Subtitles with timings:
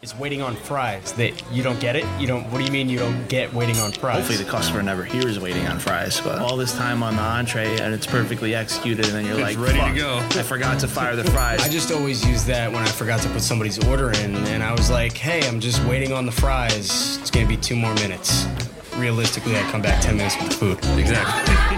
[0.00, 1.12] It's waiting on fries.
[1.14, 2.04] That you don't get it.
[2.20, 2.44] You don't.
[2.52, 4.18] What do you mean you don't get waiting on fries?
[4.18, 7.80] Hopefully the customer never hears waiting on fries, but all this time on the entree
[7.80, 11.16] and it's perfectly executed, and then you're like, ready to go." I forgot to fire
[11.16, 11.60] the fries.
[11.64, 14.70] I just always use that when I forgot to put somebody's order in, and I
[14.70, 17.18] was like, "Hey, I'm just waiting on the fries.
[17.20, 18.46] It's gonna be two more minutes."
[18.94, 20.78] Realistically, I come back ten minutes with the food.
[20.96, 21.76] Exactly.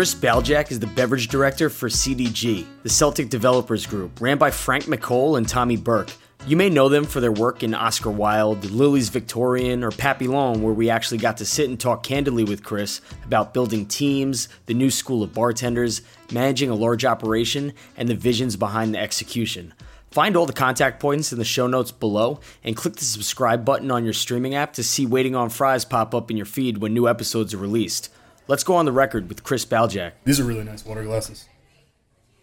[0.00, 4.84] Chris Baljak is the beverage director for CDG, the Celtic Developers Group, ran by Frank
[4.84, 6.10] McCole and Tommy Burke.
[6.46, 10.72] You may know them for their work in Oscar Wilde, Lily's Victorian, or Papillon, where
[10.72, 14.90] we actually got to sit and talk candidly with Chris about building teams, the new
[14.90, 16.00] school of bartenders,
[16.32, 19.74] managing a large operation, and the visions behind the execution.
[20.12, 23.90] Find all the contact points in the show notes below and click the subscribe button
[23.90, 26.94] on your streaming app to see Waiting on Fries pop up in your feed when
[26.94, 28.08] new episodes are released.
[28.50, 30.10] Let's go on the record with Chris Baljak.
[30.24, 31.48] These are really nice water glasses.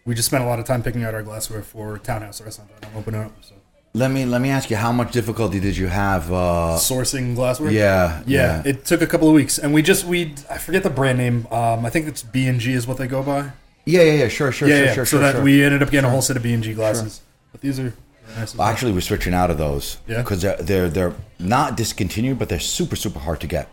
[0.06, 2.72] We just spent a lot of time picking out our glassware for Townhouse Restaurant.
[2.82, 3.34] I'm opening up.
[3.42, 3.56] So.
[3.94, 6.32] Let me let me ask you, how much difficulty did you have?
[6.32, 7.72] Uh, Sourcing glassware.
[7.72, 8.72] Yeah, yeah, yeah.
[8.72, 11.46] It took a couple of weeks, and we just we I forget the brand name.
[11.52, 13.52] Um, I think it's B and G is what they go by.
[13.84, 14.94] yeah, yeah, yeah, sure, sure, yeah, sure, yeah.
[14.94, 15.44] sure, so sure, that sure.
[15.44, 17.20] we ended up getting a whole set of B and G glasses.
[17.52, 17.94] But these are
[18.38, 18.56] nice.
[18.56, 18.66] well.
[18.66, 20.22] Actually, we're switching out of those Yeah?
[20.22, 23.68] because they're, they're they're not discontinued, but they're super super hard to get.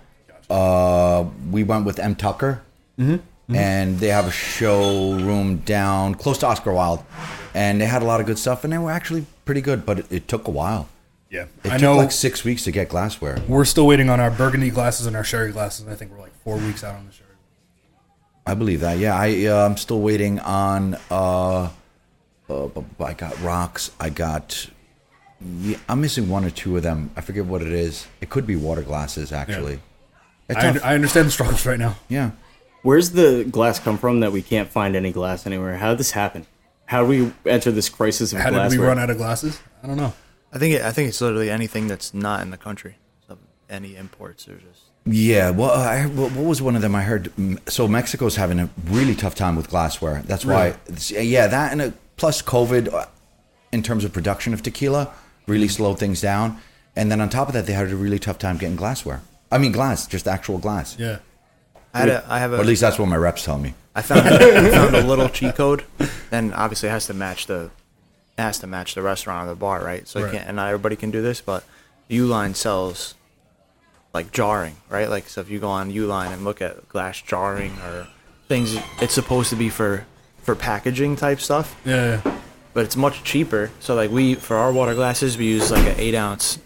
[0.50, 2.62] Uh, we went with M Tucker,
[2.98, 3.54] Mm-hmm.
[3.56, 7.02] and they have a showroom down close to Oscar Wilde,
[7.54, 9.98] and they had a lot of good stuff, and they were actually pretty good, but
[10.00, 10.88] it, it took a while.
[11.30, 11.96] yeah, It I took know.
[11.96, 13.38] like six weeks to get glassware.
[13.48, 15.80] we're still waiting on our burgundy glasses and our sherry glasses.
[15.82, 17.20] And I think we're like four weeks out on the sherry.
[18.46, 18.98] I believe that.
[18.98, 20.96] Yeah, I uh, I'm still waiting on.
[21.10, 21.70] Uh,
[22.48, 22.68] uh,
[23.00, 23.90] I got rocks.
[23.98, 24.66] I got.
[25.60, 27.10] Yeah, I'm missing one or two of them.
[27.16, 28.06] I forget what it is.
[28.20, 29.74] It could be water glasses, actually.
[29.74, 29.82] It's
[30.48, 30.84] I, tough.
[30.84, 31.96] I understand the struggles right now.
[32.08, 32.30] yeah.
[32.82, 35.76] Where's the glass come from that we can't find any glass anywhere?
[35.78, 36.46] How did this happen?
[36.84, 38.80] How did we enter this crisis of How did glassware?
[38.80, 39.58] we run out of glasses?
[39.82, 40.12] I don't know.
[40.52, 42.96] I think it, I think it's literally anything that's not in the country.
[43.26, 43.38] So
[43.70, 47.32] any imports are just Yeah, well, I, what what was one of them I heard?
[47.70, 50.22] So Mexico's having a really tough time with glassware.
[50.26, 50.76] That's why,
[51.08, 53.06] yeah, that and uh, plus COVID, uh,
[53.72, 55.10] in terms of production of tequila,
[55.46, 56.60] really slowed things down.
[56.94, 59.22] And then on top of that, they had a really tough time getting glassware.
[59.54, 60.96] I mean, glass, just actual glass.
[60.98, 61.18] Yeah.
[61.94, 63.72] I had a, I have Or at least that's what my reps tell me.
[63.94, 65.84] I found I found a little cheat code.
[66.32, 67.70] and obviously it has to match the
[68.36, 70.06] it has to match the restaurant or the bar, right?
[70.08, 70.34] So you Right.
[70.34, 71.62] can't and not everybody can do this, but
[72.10, 73.14] Uline sells
[74.12, 75.08] like jarring, right?
[75.08, 78.08] Like so if you go on Uline and look at glass jarring or
[78.48, 80.04] things it's supposed to be for
[80.42, 81.76] for packaging type stuff.
[81.84, 82.20] Yeah.
[82.24, 82.38] yeah.
[82.72, 83.70] but it's much cheaper.
[83.78, 86.58] So like we for our water glasses, we use like an eight ounce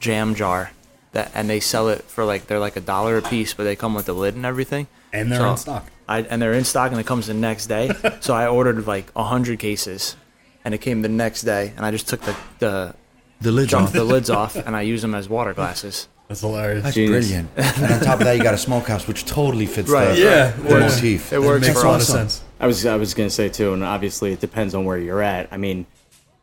[0.00, 0.72] jam jar
[1.12, 3.76] that, and they sell it for like they're like a dollar a piece, but they
[3.76, 4.86] come with the lid and everything.
[5.12, 5.86] And they're So in stock.
[6.08, 7.90] I and they're in stock and it comes the next day.
[8.20, 10.16] so I ordered like a hundred cases,
[10.64, 12.94] and it came the next day, and I just took the the
[13.40, 13.92] The lids off.
[13.92, 16.08] the lids off, and I use them as water glasses.
[16.28, 16.84] That's hilarious.
[16.84, 17.26] That's Genius.
[17.26, 17.48] brilliant.
[17.56, 20.14] and on top of that, you got a smokehouse, which totally fits Right.
[20.14, 20.94] the, Yeah, the works.
[20.96, 21.32] motif.
[21.32, 22.06] It works makes for a lot of us.
[22.08, 22.42] sense.
[22.60, 25.48] I was I was gonna say too, and obviously it depends on where you're at.
[25.50, 25.86] I mean,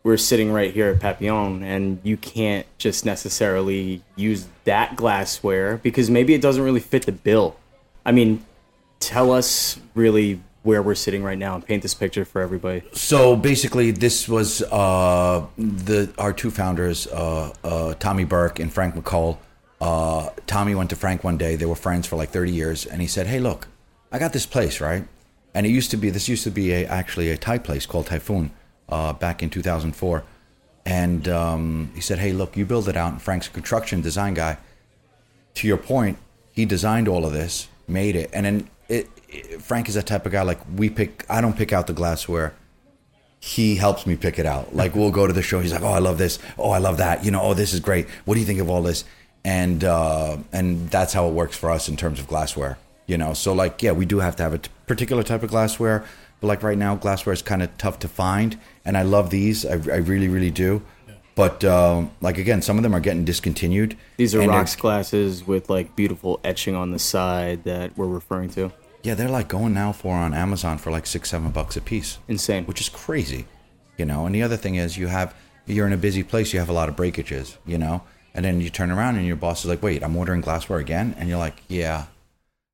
[0.07, 6.09] we're sitting right here at Papillon, and you can't just necessarily use that glassware because
[6.09, 7.57] maybe it doesn't really fit the bill.
[8.05, 8.45] I mean,
[9.01, 12.83] tell us really where we're sitting right now and paint this picture for everybody.
[12.93, 18.95] So basically, this was uh, the our two founders, uh, uh, Tommy Burke and Frank
[18.95, 19.37] McCole.
[19.81, 21.57] Uh, Tommy went to Frank one day.
[21.57, 23.67] They were friends for like thirty years, and he said, "Hey, look,
[24.09, 25.05] I got this place, right?
[25.53, 28.05] And it used to be this used to be a, actually a Thai place called
[28.05, 28.51] Typhoon
[28.89, 30.23] uh, back in two thousand four.
[30.85, 34.33] And um, he said, "Hey, look, you build it out." And Frank's a construction design
[34.33, 34.57] guy.
[35.55, 36.17] To your point,
[36.51, 40.25] he designed all of this, made it, and then it, it, Frank is that type
[40.25, 40.43] of guy.
[40.43, 42.53] Like we pick, I don't pick out the glassware
[43.39, 44.75] he helps me pick it out.
[44.75, 45.59] Like we'll go to the show.
[45.59, 46.39] He's like, "Oh, I love this.
[46.57, 47.23] Oh, I love that.
[47.23, 48.07] You know, oh, this is great.
[48.25, 49.03] What do you think of all this?"
[49.45, 52.77] And uh, and that's how it works for us in terms of glassware.
[53.05, 55.49] You know, so like, yeah, we do have to have a t- particular type of
[55.49, 56.03] glassware.
[56.39, 59.65] But like right now, glassware is kind of tough to find, and I love these.
[59.65, 60.83] I, I really, really do.
[61.35, 63.95] But um, like again, some of them are getting discontinued.
[64.17, 68.07] These are and they're- rocks glasses with like beautiful etching on the side that we're
[68.07, 68.71] referring to.
[69.03, 72.17] Yeah, they're like going now for on Amazon for like six, seven bucks a piece.
[72.27, 72.65] Insane.
[72.65, 73.45] which is crazy,
[73.97, 74.25] you know.
[74.25, 75.35] And the other thing is, you have
[75.65, 78.01] you're in a busy place, you have a lot of breakages, you know.
[78.33, 81.15] And then you turn around and your boss is like, "Wait, I'm ordering glassware again,"
[81.17, 82.05] and you're like, "Yeah,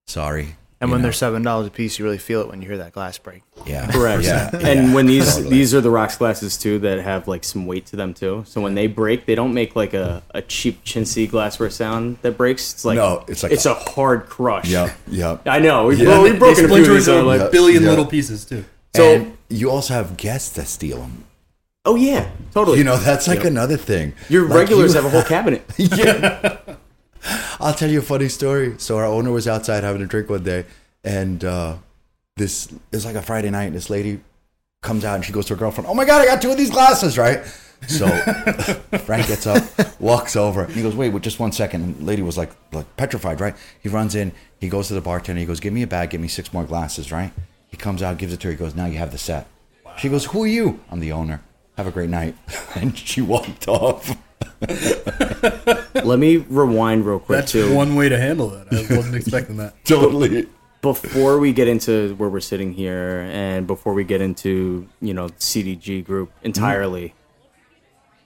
[0.07, 1.03] sorry." And when know?
[1.03, 3.41] they're seven dollars a piece, you really feel it when you hear that glass break.
[3.65, 4.23] yeah, Correct.
[4.23, 5.49] yeah, and yeah, when these totally.
[5.55, 8.43] these are the rocks glasses too that have like some weight to them too.
[8.45, 12.37] So when they break, they don't make like a, a cheap chintzy glassware sound that
[12.37, 12.73] breaks.
[12.73, 14.69] It's like No, it's like it's a- a, hard crush.
[14.69, 15.41] Yep, yep.
[15.47, 15.87] I know.
[15.87, 16.09] We've, Yeah.
[16.09, 17.05] well, we've They broken a few of splinter these.
[17.05, 17.89] so into like, a billion Yeah.
[17.89, 18.65] little pieces too.
[18.95, 21.23] So- and you also have guests that steal them.
[21.85, 22.77] oh yeah, totally.
[22.77, 24.13] You know, that's like another thing.
[24.29, 25.63] your Like, regulars you have a whole cabinet.
[25.77, 26.57] yeah.
[27.59, 28.75] I'll tell you a funny story.
[28.77, 30.65] So our owner was outside having a drink one day,
[31.03, 31.77] and uh,
[32.35, 33.65] this it's like a Friday night.
[33.65, 34.21] And this lady
[34.81, 35.87] comes out and she goes to her girlfriend.
[35.89, 37.43] Oh my god, I got two of these glasses, right?
[37.87, 38.07] So
[39.05, 39.63] Frank gets up,
[39.99, 41.83] walks over, and he goes, "Wait, wait, just one second.
[41.83, 43.55] And the lady was like, like petrified, right?
[43.81, 46.21] He runs in, he goes to the bartender, he goes, "Give me a bag, give
[46.21, 47.33] me six more glasses, right?"
[47.67, 48.51] He comes out, gives it to her.
[48.51, 49.47] He goes, "Now you have the set."
[49.97, 51.41] She goes, "Who are you?" I'm the owner.
[51.77, 52.35] Have a great night.
[52.75, 54.15] And she walked off.
[56.05, 57.73] Let me rewind real quick That's too.
[57.73, 58.67] one way to handle that.
[58.71, 59.73] I wasn't expecting that.
[59.85, 60.47] Totally.
[60.81, 65.27] before we get into where we're sitting here and before we get into you know
[65.29, 66.45] CDG group mm-hmm.
[66.47, 67.13] entirely,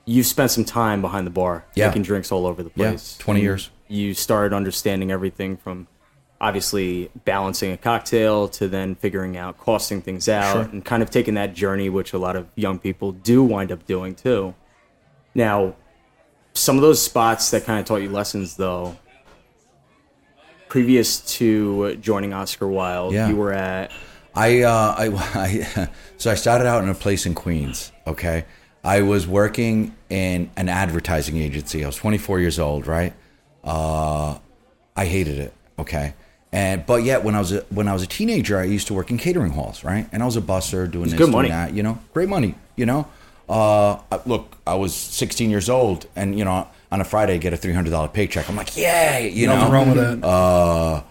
[0.05, 1.87] you've spent some time behind the bar Yeah.
[1.87, 3.17] making drinks all over the Yeah, place.
[3.19, 3.69] 20 years.
[3.87, 5.87] You started understanding everything from
[6.39, 11.33] obviously balancing a cocktail to then figuring out costing things out and kind of taking
[11.33, 14.53] that journey, which a lot of young people do wind up doing too.
[15.33, 15.75] Now,
[16.57, 18.95] some of those spots that kind of taught you lessons though
[20.69, 23.29] previous to joining Oscar Wilde, Yeah.
[23.29, 23.91] you were at
[24.35, 25.07] I, uh, I,
[25.75, 27.91] I, so I started out in a place in Queens.
[28.05, 28.45] Okay,
[28.83, 31.83] I was working in an advertising agency.
[31.83, 33.13] I was 24 years old, right?
[33.63, 34.37] Uh,
[34.95, 35.53] I hated it.
[35.79, 36.13] Okay,
[36.51, 38.93] and but yet when I was a, when I was a teenager, I used to
[38.93, 40.07] work in catering halls, right?
[40.11, 41.73] And I was a busser doing this, good doing that.
[41.73, 42.53] You know, great money.
[42.75, 43.07] You know,
[43.49, 47.53] uh, look, I was 16 years old, and you know, on a Friday, I get
[47.53, 48.49] a $300 paycheck.
[48.49, 49.29] I'm like, yay!
[49.33, 50.27] You Nothing know, wrong with that.
[50.27, 51.03] uh,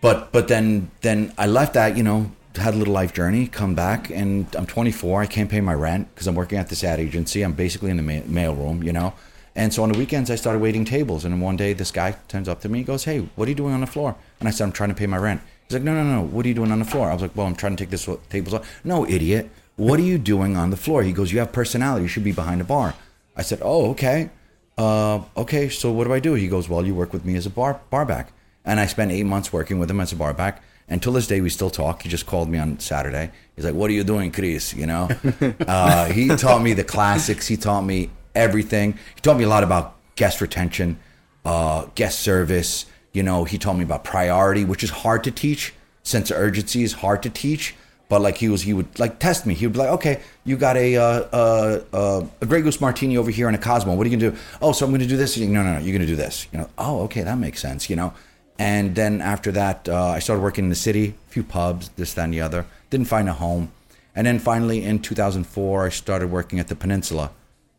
[0.00, 3.74] but but then then I left that you know had a little life journey come
[3.74, 7.00] back and I'm 24 I can't pay my rent because I'm working at this ad
[7.00, 7.42] agency.
[7.42, 9.14] I'm basically in the ma- mail room you know?
[9.56, 12.16] And so on the weekends I started waiting tables and then one day this guy
[12.28, 14.14] turns up to me and goes hey what are you doing on the floor?
[14.40, 15.40] And I said I'm trying to pay my rent.
[15.68, 17.10] He's like no no no what are you doing on the floor?
[17.10, 18.80] I was like well I'm trying to take this tables off.
[18.84, 22.08] No idiot what are you doing on the floor he goes you have personality you
[22.08, 22.94] should be behind the bar
[23.34, 24.30] I said oh okay
[24.78, 26.34] uh, okay, so what do I do?
[26.34, 28.32] He goes, well, you work with me as a bar barback.
[28.64, 30.62] And I spent eight months working with him as a barback.
[30.88, 32.02] And till this day, we still talk.
[32.02, 33.30] He just called me on Saturday.
[33.56, 34.72] He's like, what are you doing, Chris?
[34.72, 35.08] You know,
[35.66, 37.48] uh, he taught me the classics.
[37.48, 38.92] He taught me everything.
[39.16, 40.98] He taught me a lot about guest retention,
[41.44, 42.86] uh, guest service.
[43.12, 45.74] You know, he taught me about priority, which is hard to teach.
[46.04, 47.74] Sense of urgency is hard to teach.
[48.08, 49.54] But like he was, he would like test me.
[49.54, 53.18] He would be like, "Okay, you got a uh, uh, uh, a Grey Goose Martini
[53.18, 53.94] over here and a Cosmo.
[53.94, 54.38] What are you gonna do?
[54.62, 55.36] Oh, so I'm gonna do this.
[55.36, 55.78] No, no, no.
[55.78, 56.46] You're gonna do this.
[56.50, 56.70] You know.
[56.78, 57.90] Oh, okay, that makes sense.
[57.90, 58.14] You know.
[58.58, 62.14] And then after that, uh, I started working in the city, a few pubs, this,
[62.14, 62.66] that, and the other.
[62.90, 63.70] Didn't find a home.
[64.16, 67.30] And then finally, in 2004, I started working at the Peninsula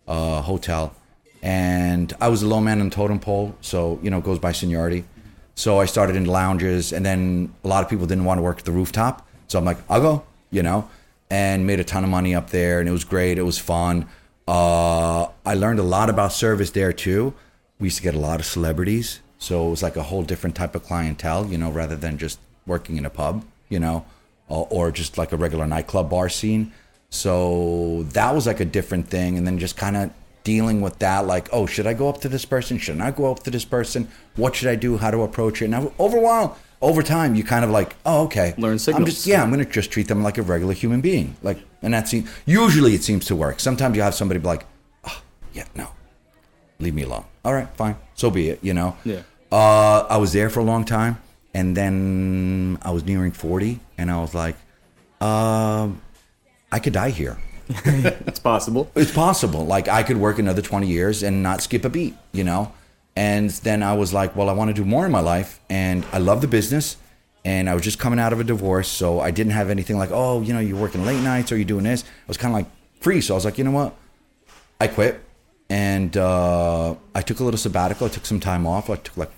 [0.08, 0.94] uh, Hotel,
[1.42, 4.52] and I was a low man on totem pole, so you know, it goes by
[4.54, 5.04] seniority.
[5.56, 8.60] So I started in lounges, and then a lot of people didn't want to work
[8.60, 9.28] at the rooftop.
[9.50, 10.90] So I'm like, I'll go, you know,
[11.30, 13.38] and made a ton of money up there, and it was great.
[13.38, 14.08] It was fun.
[14.48, 17.34] Uh, I learned a lot about service there too.
[17.80, 20.56] We used to get a lot of celebrities, so it was like a whole different
[20.56, 24.06] type of clientele, you know, rather than just working in a pub, you know,
[24.48, 26.72] or, or just like a regular nightclub bar scene.
[27.10, 30.12] So that was like a different thing, and then just kind of
[30.44, 32.78] dealing with that, like, oh, should I go up to this person?
[32.78, 34.08] Should I not go up to this person?
[34.36, 34.98] What should I do?
[34.98, 35.70] How to approach it?
[35.70, 39.10] Now, over a while, over time, you kind of like, oh, okay, Learn I'm signals.
[39.10, 42.14] just yeah, I'm gonna just treat them like a regular human being, like, and that's
[42.46, 43.60] usually it seems to work.
[43.60, 44.66] Sometimes you have somebody be like,
[45.06, 45.22] oh,
[45.54, 45.90] yeah, no,
[46.80, 47.26] leave me alone.
[47.44, 48.60] All right, fine, so be it.
[48.62, 48.96] You know.
[49.04, 49.22] Yeah.
[49.52, 51.18] Uh, I was there for a long time,
[51.54, 54.56] and then I was nearing forty, and I was like,
[55.22, 56.02] um,
[56.72, 57.38] I could die here.
[57.70, 58.90] it's possible.
[58.96, 59.66] It's possible.
[59.66, 62.74] Like I could work another 20 years and not skip a beat, you know?
[63.16, 65.60] And then I was like, well, I want to do more in my life.
[65.70, 66.98] And I love the business.
[67.44, 68.88] And I was just coming out of a divorce.
[68.88, 71.66] So I didn't have anything like, oh, you know, you're working late nights or you're
[71.66, 72.04] doing this.
[72.04, 72.68] I was kind of like
[73.02, 73.22] free.
[73.22, 73.96] So I was like, you know what?
[74.80, 75.22] I quit.
[75.70, 78.08] And uh, I took a little sabbatical.
[78.08, 78.90] I took some time off.
[78.90, 79.32] I took like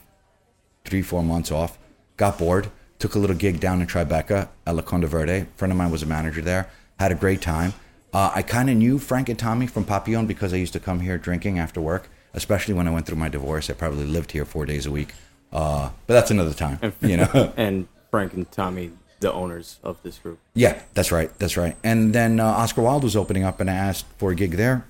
[0.86, 1.78] three, four months off.
[2.18, 2.72] Got bored.
[3.00, 5.40] Took a little gig down in Tribeca at La Conde Verde.
[5.40, 6.70] A friend of mine was a manager there.
[7.00, 7.74] Had a great time.
[8.14, 11.00] Uh, I kind of knew Frank and Tommy from Papillon because I used to come
[11.00, 13.70] here drinking after work, especially when I went through my divorce.
[13.70, 15.14] I probably lived here four days a week.
[15.52, 17.54] Uh, but that's another time, you know.
[17.58, 20.40] And Frank and Tommy, the owners of this group.
[20.54, 21.30] Yeah, that's right.
[21.40, 21.76] That's right.
[21.84, 24.86] And then uh, Oscar Wilde was opening up, and I asked for a gig there.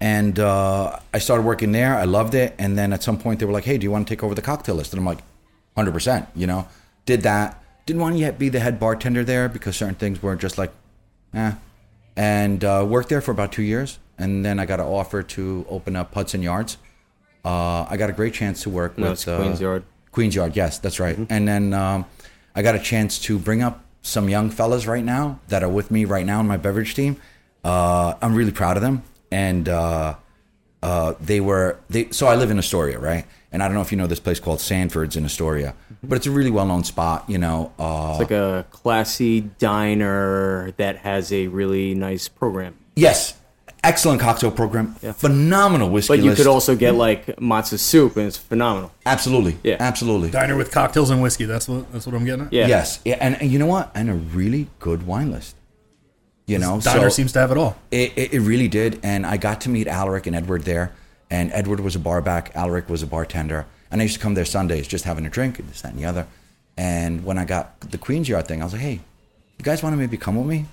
[0.00, 1.96] And uh, I started working there.
[1.96, 2.54] I loved it.
[2.58, 4.34] And then at some point, they were like, "Hey, do you want to take over
[4.34, 5.22] the cocktail list?" And I'm like,
[5.74, 6.68] "100 percent." You know,
[7.06, 7.62] did that.
[7.86, 10.70] Didn't want to yet be the head bartender there because certain things were just like,
[11.32, 11.52] eh.
[12.16, 15.66] And uh, worked there for about two years, and then I got an offer to
[15.68, 16.76] open up Hudson Yards.
[17.44, 19.84] Uh, I got a great chance to work No, with uh, Queen's Yard.
[20.12, 21.16] Queen's Yard, yes, that's right.
[21.30, 22.04] And then um,
[22.54, 25.90] I got a chance to bring up some young fellas right now that are with
[25.90, 27.16] me right now in my beverage team.
[27.64, 30.14] Uh, I'm really proud of them, and uh,
[30.82, 32.10] uh, they were they.
[32.10, 33.26] So I live in Astoria, right?
[33.50, 36.26] And I don't know if you know this place called Sanford's in Astoria, but it's
[36.26, 37.24] a really well-known spot.
[37.28, 42.76] You know, uh, It's like a classy diner that has a really nice program.
[42.94, 43.34] yes,
[43.88, 46.12] excellent cocktail program, phenomenal whiskey.
[46.12, 46.38] But you list.
[46.38, 46.98] could also get mm.
[46.98, 48.92] like matzo soup, and it's phenomenal.
[49.06, 49.76] absolutely, Yeah.
[49.80, 50.30] absolutely.
[50.30, 51.44] Diner with cocktails and whiskey.
[51.44, 52.52] That's what that's what I'm getting at.
[52.52, 52.66] Yeah.
[52.66, 53.90] Yes, yeah, and, and you know what?
[53.94, 55.56] And a really good wine list.
[56.46, 57.76] You know, Diner so- seems to have it all.
[57.90, 59.00] It, it, it really did.
[59.02, 60.94] And I got to meet Alaric and Edward there.
[61.30, 63.66] And Edward was a barback, Alaric was a bartender.
[63.90, 66.00] And I used to come there Sundays just having a drink and this, that, and
[66.00, 66.26] the other.
[66.78, 69.00] And when I got the Queen's Yard thing, I was like, hey,
[69.58, 70.66] you guys want to maybe come with me?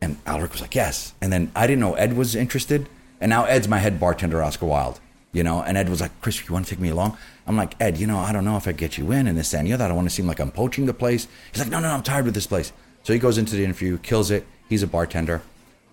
[0.00, 1.14] And Alaric was like, yes.
[1.20, 2.88] And then I didn't know Ed was interested.
[3.20, 5.00] And now Ed's my head bartender, Oscar Wilde.
[5.32, 7.16] You know, and Ed was like, Chris, you want to take me along?
[7.46, 9.52] I'm like, Ed, you know, I don't know if I get you in and this,
[9.52, 9.84] and the other.
[9.84, 11.28] I don't want to seem like I'm poaching the place.
[11.52, 12.72] He's like, no, no, no, I'm tired with this place.
[13.02, 14.46] So he goes into the interview, kills it.
[14.68, 15.42] He's a bartender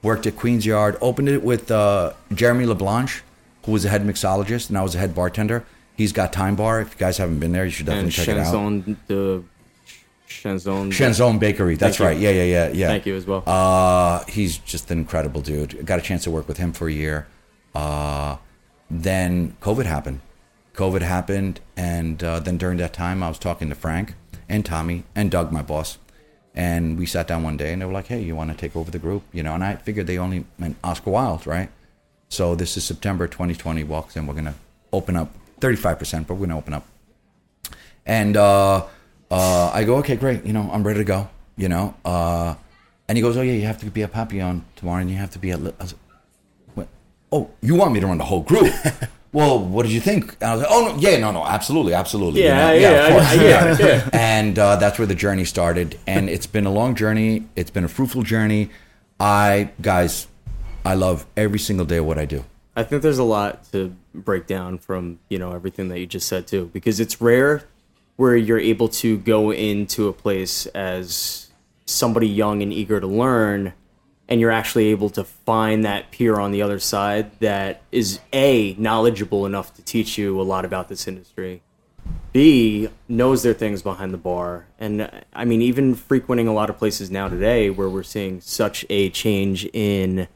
[0.06, 3.24] worked at Queen's Yard, opened it with uh, Jeremy LeBlanche,
[3.66, 5.66] who was a head mixologist, and I was a head bartender.
[5.98, 6.82] He's got Thyme Bar.
[6.82, 8.54] If you guys haven't been there, you should definitely And check it out.
[8.54, 9.44] Shenzhen, the
[10.28, 10.92] Shenzhen.
[10.92, 11.76] Shenzhen Bakery.
[11.76, 12.18] That's Thank right.
[12.18, 12.30] you.
[12.30, 12.88] Yeah, yeah, yeah, yeah.
[12.88, 13.44] Thank you as well.
[13.46, 15.86] Uh, he's just an incredible dude.
[15.86, 17.28] Got a chance to work with him for a year.
[17.74, 18.38] Uh,
[18.90, 20.22] then COVID happened.
[20.74, 24.14] COVID happened, and uh, then during that time, I was talking to Frank
[24.50, 25.98] and Tommy and Doug, my boss,
[26.54, 28.76] and we sat down one day, and they were like, "Hey, you want to take
[28.76, 31.70] over the group?" You know, and I figured they only meant Oscar Wilde, right?
[32.28, 33.84] So this is September 2020.
[33.86, 34.56] Walks in, we're gonna
[34.92, 36.86] open up 35 percent, but we're gonna open up
[38.06, 38.86] and uh,
[39.32, 40.46] uh, I go, okay, great.
[40.46, 41.30] You know, I'm ready to go.
[41.58, 42.56] You know, uh,
[43.08, 45.32] and he goes, oh yeah, you have to be at Papillon tomorrow, and you have
[45.32, 45.62] to be at.
[45.62, 45.74] Li-.
[45.80, 45.94] I was
[46.76, 46.88] like.
[47.32, 48.74] Oh, you want me to run the whole group?
[49.34, 50.36] well, what did you think?
[50.42, 52.42] And I was like, oh no, yeah, no, no, absolutely, absolutely.
[52.42, 52.74] you Yeah, know?
[52.74, 54.10] yeah, course, I- yeah, yeah.
[54.14, 57.46] And uh, that's where the journey started, and it's been a long journey.
[57.56, 58.70] It's been a fruitful journey.
[59.20, 60.28] I guys,
[60.86, 62.44] I love every single day of what I do.
[62.76, 66.28] I think there's a lot to break down from you know everything that you just
[66.28, 67.64] said too, because it's rare
[68.16, 71.50] where you're able to go into a place as
[71.86, 73.74] somebody young and eager to learn,
[74.28, 78.74] and you're actually able to find that peer on the other side that is a
[78.78, 81.62] knowledgeable enough to teach you a lot about this industry.
[82.34, 86.78] B knows their things behind the bar, and I mean even frequenting a lot of
[86.78, 90.28] places now today where we're seeing such a change in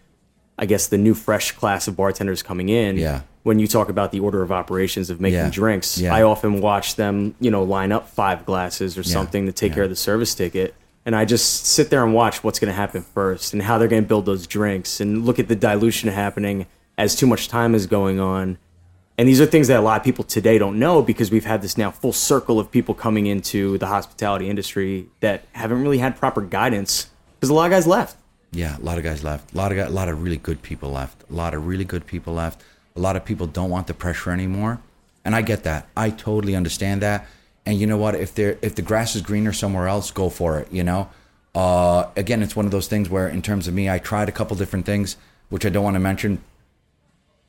[0.57, 2.97] I guess the new fresh class of bartenders coming in.
[2.97, 3.21] Yeah.
[3.43, 5.49] When you talk about the order of operations of making Yeah.
[5.49, 6.13] drinks, Yeah.
[6.13, 9.75] I often watch them, you know, line up five glasses or something to take Yeah.
[9.75, 10.73] care of the service ticket.
[11.05, 13.87] And I just sit there and watch what's going to happen first and how they're
[13.87, 16.65] going to build those drinks and look at the dilution happening
[16.97, 18.57] as too much time is going on.
[19.17, 21.61] And these are things that a lot of people today don't know because we've had
[21.61, 26.17] this now full circle of people coming into the hospitality industry that haven't really had
[26.17, 27.07] proper guidance
[27.39, 28.17] because a lot of guys left.
[28.51, 29.53] Yeah, a lot of guys left.
[29.53, 31.23] A lot of a lot of really good people left.
[31.29, 32.61] A lot of really good people left.
[32.95, 34.79] A lot of people don't want the pressure anymore,
[35.23, 35.87] and I get that.
[35.95, 37.27] I totally understand that.
[37.65, 38.15] And you know what?
[38.15, 40.71] If there, if the grass is greener somewhere else, go for it.
[40.71, 41.09] You know.
[41.55, 44.31] Uh, again, it's one of those things where, in terms of me, I tried a
[44.31, 45.17] couple different things,
[45.49, 46.41] which I don't want to mention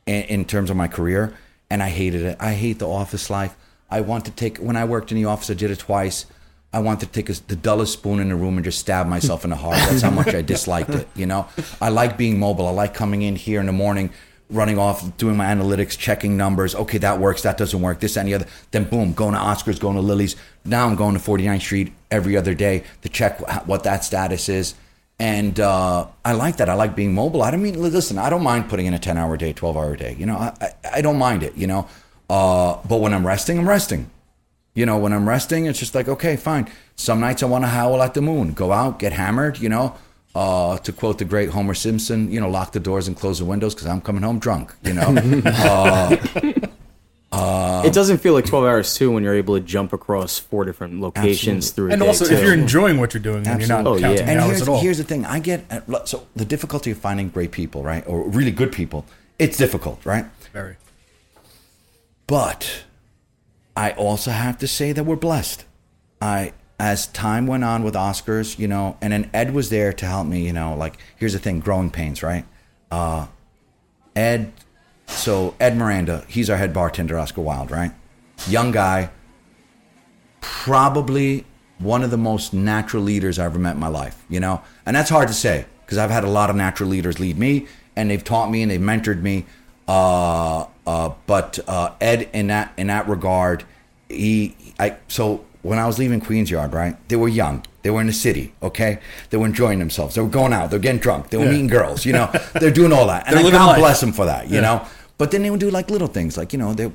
[0.07, 1.35] in, in terms of my career,
[1.69, 2.37] and I hated it.
[2.41, 3.55] I hate the office life.
[3.91, 6.27] I want to take when I worked in the office, I did it twice.
[6.73, 9.43] I want to take a, the dullest spoon in the room and just stab myself
[9.43, 9.77] in the heart.
[9.77, 11.09] That's how much I disliked it.
[11.17, 11.49] You know,
[11.81, 12.69] I like being mobile.
[12.69, 14.11] I like coming in here in the morning,
[14.51, 16.75] running off, doing my analytics, checking numbers.
[16.75, 17.43] Okay, that works.
[17.43, 18.01] That doesn't work.
[18.01, 18.47] This any other.
[18.71, 20.37] Then boom, going to Oscars, going to Lily's.
[20.65, 24.75] Now I'm going to 49th Street every other day to check what that status is.
[25.19, 26.71] And uh, I like that.
[26.71, 27.43] I like being mobile.
[27.43, 28.17] I don't mean listen.
[28.17, 30.17] I don't mind putting in a ten hour day, twelve hour day.
[30.19, 31.55] You know, I, I, I don't mind it.
[31.57, 31.89] You know,
[32.31, 34.11] uh, but when I'm resting, I'm resting.
[34.75, 36.71] You know, when I'm resting, it's just like okay, fine.
[36.97, 39.59] Some nights I want to howl at the moon, go out, get hammered.
[39.59, 39.95] You know,
[40.35, 43.45] uh, to quote the great Homer Simpson, you know, lock the doors and close the
[43.45, 44.75] windows because I'm coming home drunk.
[44.83, 45.15] You know,
[47.33, 50.65] uh, it doesn't feel like 12 hours too when you're able to jump across four
[50.65, 52.35] different locations through a And day, also, too.
[52.35, 54.31] if you're enjoying what you're doing, then you're not Oh, counting yeah.
[54.33, 54.81] and hours here's, at all.
[54.81, 58.29] here's the thing I get uh, so the difficulty of finding great people, right, or
[58.29, 59.07] really good people.
[59.39, 60.27] It's difficult, right?
[60.53, 60.77] Very.
[62.27, 62.85] But
[63.77, 65.65] I also have to say that we're blessed.
[66.21, 70.07] I as time went on with Oscars, you know, and then Ed was there to
[70.07, 72.47] help me, you know, like here's the thing, growing pains, right?
[72.91, 73.27] Uh
[74.17, 74.53] Ed
[75.07, 77.93] so Ed Miranda, he's our head bartender, Oscar Wilde, right?
[78.49, 79.11] Young guy,
[80.41, 81.45] probably
[81.79, 84.25] one of the most natural leaders I ever met in my life.
[84.31, 87.21] You know, and that's hard to say because I've had a lot of natural leaders
[87.21, 89.45] lead me, and they've taught me and they've mentored me.
[89.87, 93.65] Uh, uh, but uh, Ed, in that in that regard,
[94.09, 96.97] he I so when I was leaving Queens Yard, right?
[97.09, 97.65] They were young.
[97.83, 98.99] They were in the city, okay?
[99.31, 100.15] They were enjoying themselves.
[100.15, 100.71] They were going out.
[100.71, 101.31] They're getting drunk.
[101.31, 101.51] They were Yeah.
[101.53, 102.31] meeting girls, you know?
[102.61, 103.27] They're doing all that.
[103.27, 103.79] And They're I, living God life.
[103.79, 104.61] bless them for that, you Yeah.
[104.63, 104.83] know?
[105.19, 106.91] But then they would do like little things, like, you know, they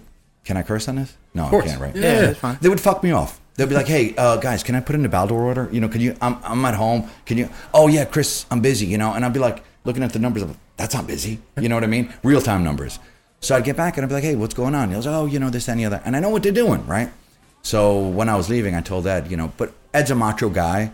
[0.45, 1.13] can I curse on this?
[1.33, 1.65] No, I course.
[1.65, 1.95] can't, right?
[1.95, 2.57] Yeah, Yeah, it's fine.
[2.61, 3.39] They would fuck me off.
[3.55, 5.69] They'd be like, "Hey, uh, guys, can I put in a Baldor order?
[5.71, 6.15] You know, can you?
[6.21, 7.09] I'm, I'm at home.
[7.25, 7.49] Can you?
[7.73, 8.85] Oh yeah, Chris, I'm busy.
[8.85, 10.43] You know." And I'd be like, looking at the numbers.
[10.43, 11.39] I'm like, That's not busy.
[11.59, 12.13] You know what I mean?
[12.21, 12.99] Real time numbers.
[13.39, 15.25] So I'd get back and I'd be like, "Hey, what's going on?" He goes, "Oh,
[15.25, 17.09] you know this, that, and the other." And I know what they're doing, right?
[17.65, 20.91] So when I was leaving, I told Ed, you know, but Ed's a macho guy,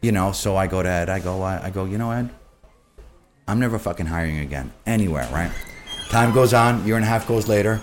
[0.00, 0.32] you know.
[0.32, 1.10] So I go to Ed.
[1.10, 2.30] I go, I, I go, you know, Ed,
[3.46, 5.52] I'm never fucking hiring again anywhere, right?
[6.08, 7.82] Time goes on, year and a half goes later,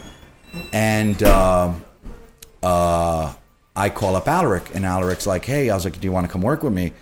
[0.74, 1.86] and um
[2.63, 3.34] uh,
[3.75, 6.31] I call up Alaric, and Alaric's like, "Hey," I was like, "Do you want to
[6.31, 6.93] come work with me?"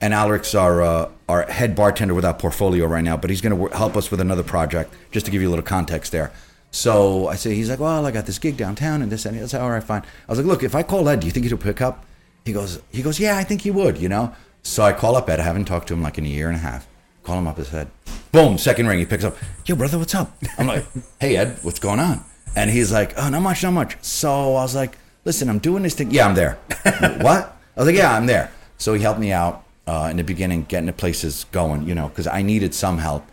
[0.00, 3.56] And Alaric's our uh, our head bartender with our portfolio right now, but he's going
[3.56, 4.94] to help us with another project.
[5.10, 6.32] Just to give you a little context there.
[6.76, 9.44] So I say, he's like, "Well, I got this gig downtown, and this and that."
[9.44, 11.32] I said, "All right, fine." I was like, "Look, if I call Ed, do you
[11.32, 12.04] think he'll pick up?"
[12.44, 14.34] He goes, "He goes, yeah, I think he would." You know.
[14.62, 15.40] So I call up Ed.
[15.40, 16.86] I haven't talked to him like in a year and a half.
[17.22, 17.58] Call him up.
[17.58, 17.88] I said,
[18.30, 18.98] "Boom!" Second ring.
[18.98, 19.38] He picks up.
[19.64, 20.36] Yo, brother, what's up?
[20.58, 20.84] I'm like,
[21.18, 22.22] "Hey, Ed, what's going on?"
[22.54, 25.82] And he's like, "Oh, not much, not much." So I was like, "Listen, I'm doing
[25.82, 26.10] this thing.
[26.10, 26.58] Yeah, I'm there."
[27.22, 27.56] what?
[27.74, 30.66] I was like, "Yeah, I'm there." So he helped me out uh, in the beginning,
[30.68, 31.88] getting the places going.
[31.88, 33.26] You know, because I needed some help.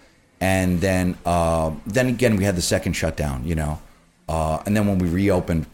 [0.43, 3.45] And then, uh, then again, we had the second shutdown.
[3.45, 3.81] You know,
[4.27, 5.67] uh, and then when we reopened,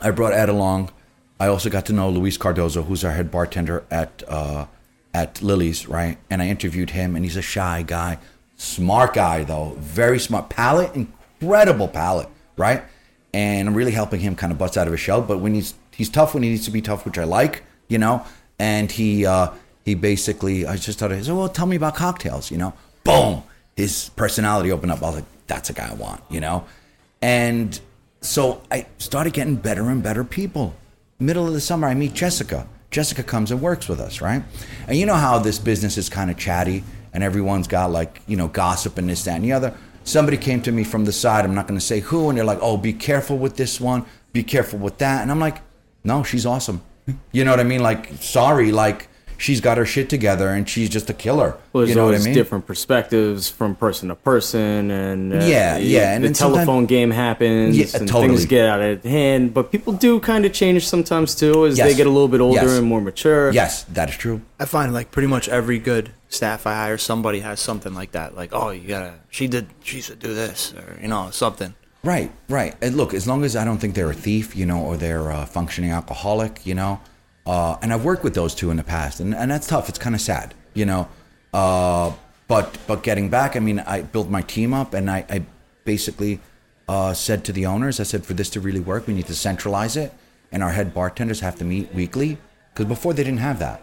[0.00, 0.90] I brought Ed along.
[1.38, 4.64] I also got to know Luis Cardozo, who's our head bartender at uh,
[5.12, 6.16] at Lily's, right?
[6.30, 8.16] And I interviewed him, and he's a shy guy,
[8.56, 12.82] smart guy though, very smart palate, incredible palate, right?
[13.34, 15.20] And I'm really helping him kind of bust out of his shell.
[15.20, 17.98] But when he's he's tough when he needs to be tough, which I like, you
[17.98, 18.24] know.
[18.58, 19.48] And he uh,
[19.84, 21.18] he basically, I just started.
[21.18, 22.72] He said, "Well, tell me about cocktails," you know.
[23.02, 23.42] Boom,
[23.76, 25.02] his personality opened up.
[25.02, 26.64] I was like, "That's a guy I want," you know.
[27.22, 27.78] And
[28.20, 30.74] so I started getting better and better people.
[31.18, 32.66] Middle of the summer, I meet Jessica.
[32.90, 34.42] Jessica comes and works with us, right?
[34.86, 36.84] And you know how this business is kind of chatty
[37.14, 39.74] and everyone's got like, you know, gossip and this, that, and the other.
[40.02, 42.44] Somebody came to me from the side, I'm not going to say who, and they're
[42.44, 45.22] like, oh, be careful with this one, be careful with that.
[45.22, 45.62] And I'm like,
[46.02, 46.82] no, she's awesome.
[47.32, 47.82] You know what I mean?
[47.82, 51.56] Like, sorry, like, she's got her shit together and she's just a killer.
[51.72, 52.34] Well, there's you know what I mean?
[52.34, 57.10] different perspectives from person to person, and uh, Yeah, yeah, and the then telephone game
[57.10, 58.28] happens, Yeah, and totally.
[58.28, 59.54] things get out of hand.
[59.54, 61.88] But people do kind of change sometimes too, as Yes.
[61.88, 62.78] they get a little bit older Yes.
[62.78, 63.50] and more mature.
[63.52, 64.40] Yes, that is true.
[64.60, 68.36] I find like pretty much every good staff I hire, somebody has something like that.
[68.36, 71.74] Like, oh, you gotta, she did, she should do this, or you know, something.
[72.02, 72.74] Right, right.
[72.82, 75.30] And look, as long as I don't think they're a thief, you know, or they're
[75.30, 77.00] a functioning alcoholic, you know,
[77.46, 79.88] uh, and I've worked with those two in the past, and, and that's tough.
[79.88, 81.08] It's kind of sad, you know.
[81.52, 82.12] Uh,
[82.48, 85.44] but but getting back, I mean, I built my team up, and I, I
[85.84, 86.40] basically
[86.88, 89.34] uh, said to the owners, I said, for this to really work, we need to
[89.34, 90.12] centralize it,
[90.52, 92.38] and our head bartenders have to meet weekly
[92.72, 93.82] because before they didn't have that.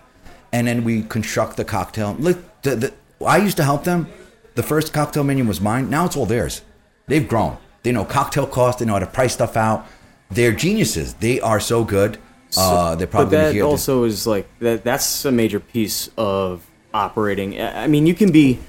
[0.52, 2.15] And then we construct the cocktail.
[2.19, 2.93] Look, the, the,
[3.26, 4.08] I used to help them.
[4.56, 5.89] The first cocktail menu was mine.
[5.89, 6.62] Now it's all theirs.
[7.08, 7.58] They've grown.
[7.84, 8.80] They know cocktail cost.
[8.80, 9.88] They know how to price stuff out.
[10.30, 11.13] They're geniuses.
[11.15, 12.17] They are so good.
[12.58, 14.84] Uh, they're probably but that also is like that.
[14.84, 17.60] That's a major piece of operating.
[17.62, 18.60] I mean, you can be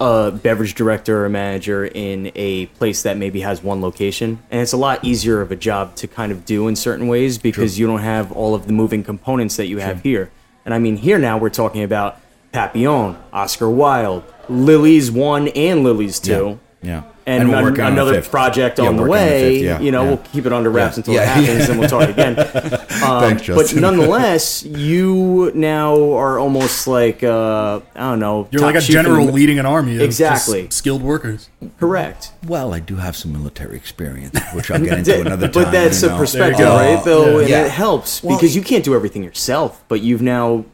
[0.00, 4.72] a beverage director or manager in a place that maybe has one location, and it's
[4.72, 7.86] a lot easier of a job to kind of do in certain ways because you
[7.86, 10.30] don't have all of the moving components that you have here.
[10.64, 12.20] And I mean, here now we're talking about
[12.52, 16.58] Papillon, Oscar Wilde, Lily's one and Lily's two.
[16.82, 17.09] Yeah, yeah.
[17.26, 19.58] And, And we're an- working on another project Yeah, on the working on the way.
[19.62, 20.08] yeah, you know, yeah.
[20.08, 21.70] we'll keep it under wraps Yeah, until yeah, it happens, yeah.
[21.70, 22.36] and we'll talk again.
[23.00, 28.46] Um, Thanks, but nonetheless, you now are almost like uh, I don't know.
[28.50, 30.68] You're like a chief in general leading an army of Exactly.
[30.70, 31.48] skilled workers.
[31.78, 32.32] Correct.
[32.46, 35.64] Well, I do have some military experience, which I'll get into another time.
[35.64, 36.18] but that's a know.
[36.18, 36.94] perspective, There you go.
[36.96, 37.04] right?
[37.04, 37.40] Though, Yeah.
[37.40, 37.64] and Yeah.
[37.64, 40.64] it helps Well, because you can't do everything yourself, but you've now You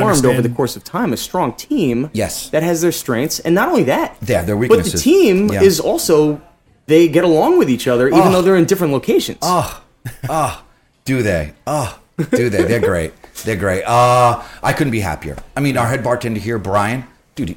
[0.00, 2.10] formed over the course of time a strong team.
[2.12, 2.48] Yes.
[2.50, 5.62] that has their strengths, and not only that, Yeah, their but the team Yeah.
[5.62, 6.40] is also
[6.86, 8.32] they get along with each other, even Oh.
[8.32, 9.38] though they're in different locations.
[9.42, 9.82] Oh,
[10.28, 10.62] oh,
[11.04, 11.52] do they?
[11.66, 11.98] Oh,
[12.30, 12.64] do they?
[12.64, 13.12] They're great.
[13.44, 13.82] They're great.
[13.84, 15.36] Uh, I couldn't be happier.
[15.56, 17.56] I mean, our head bartender here, Brian, dude,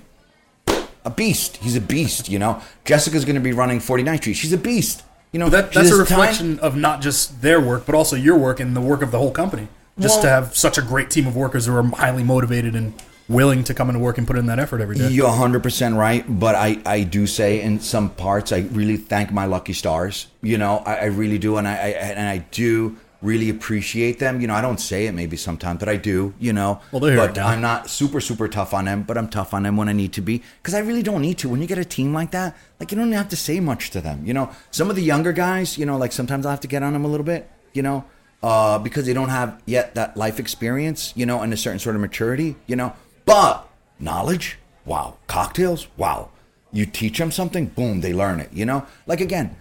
[1.03, 1.57] a beast.
[1.57, 2.61] He's a beast, you know.
[2.85, 4.33] Jessica's going to be running 49th Street.
[4.35, 5.03] She's a beast.
[5.31, 8.15] You know, That, that's a has time- reflection of not just their work, but also
[8.15, 9.67] your work and the work of the whole company.
[9.99, 12.93] Just Well- to have such a great team of workers who are highly motivated and
[13.27, 15.07] willing to come into work and put in that effort every day.
[15.09, 19.45] You're 100% right, but I, I do say in some parts, I really thank my
[19.45, 20.27] lucky stars.
[20.41, 21.57] You know, I, I really do.
[21.57, 24.41] And I, I, and I do really appreciate them.
[24.41, 26.35] You know, I don't say it maybe sometimes, but I do.
[26.39, 27.39] You know, Well, they're here but.
[27.39, 30.13] I'm not super super tough on them, but I'm tough on them when I need
[30.13, 31.49] to be because I really don't need to.
[31.49, 34.01] When you get a team like that, like you don't have to say much to
[34.01, 34.23] them.
[34.25, 36.83] You know, some of the younger guys, you know, like sometimes I have to get
[36.83, 37.49] on them a little bit.
[37.73, 38.05] You know,
[38.43, 41.13] uh, because they don't have yet that life experience.
[41.15, 42.55] You know, and a certain sort of maturity.
[42.67, 42.93] You know,
[43.25, 43.67] but
[43.99, 46.29] knowledge, wow, cocktails, wow.
[46.71, 48.51] You teach them something, boom, they learn it.
[48.51, 49.55] You know, like again,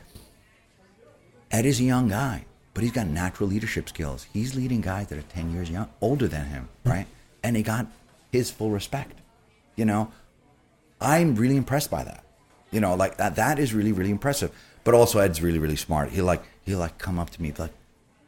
[1.50, 4.26] Ed is a young guy, but he's got natural leadership skills.
[4.32, 7.06] He's leading guys that are 10 years young, older than him, right?
[7.42, 7.86] And he got
[8.32, 9.20] his full respect.
[9.76, 10.12] You know,
[11.00, 12.24] I'm really impressed by that.
[12.70, 14.50] You know, like that that is really really impressive.
[14.82, 16.10] But also Ed's really really smart.
[16.10, 17.72] He'll like he'll like come up to me like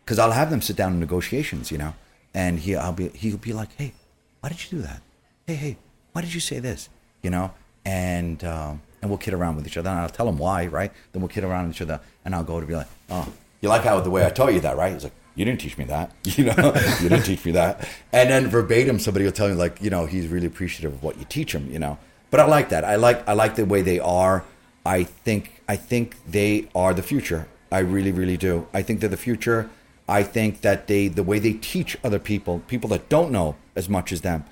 [0.06, 1.94] cuz I'll have them sit down in negotiations, you know.
[2.34, 3.92] And he I'll be he'll be like, "Hey,
[4.40, 5.02] why did you do that?
[5.46, 5.76] Hey, hey,
[6.12, 6.88] why did you say this?"
[7.22, 7.52] You know?
[7.84, 10.92] And um and we'll kid around with each other and I'll tell him why, right?
[11.12, 13.68] Then we'll kid around with each other and I'll go to be like, "Oh, you
[13.68, 15.84] like how the way I taught you that, right?" He's like, "You didn't teach me
[15.86, 16.74] that." You know?
[17.02, 17.88] you didn't teach me that.
[18.12, 21.18] And then verbatim somebody will tell me like, you know, he's really appreciative of what
[21.18, 21.98] you teach him, you know.
[22.30, 22.84] But I like that.
[22.84, 24.44] I like I like the way they are.
[24.84, 27.46] I think I think they are the future.
[27.70, 28.66] I really really do.
[28.74, 29.70] I think they're the future.
[30.08, 33.88] I think that they the way they teach other people, people that don't know as
[33.88, 34.44] much as them.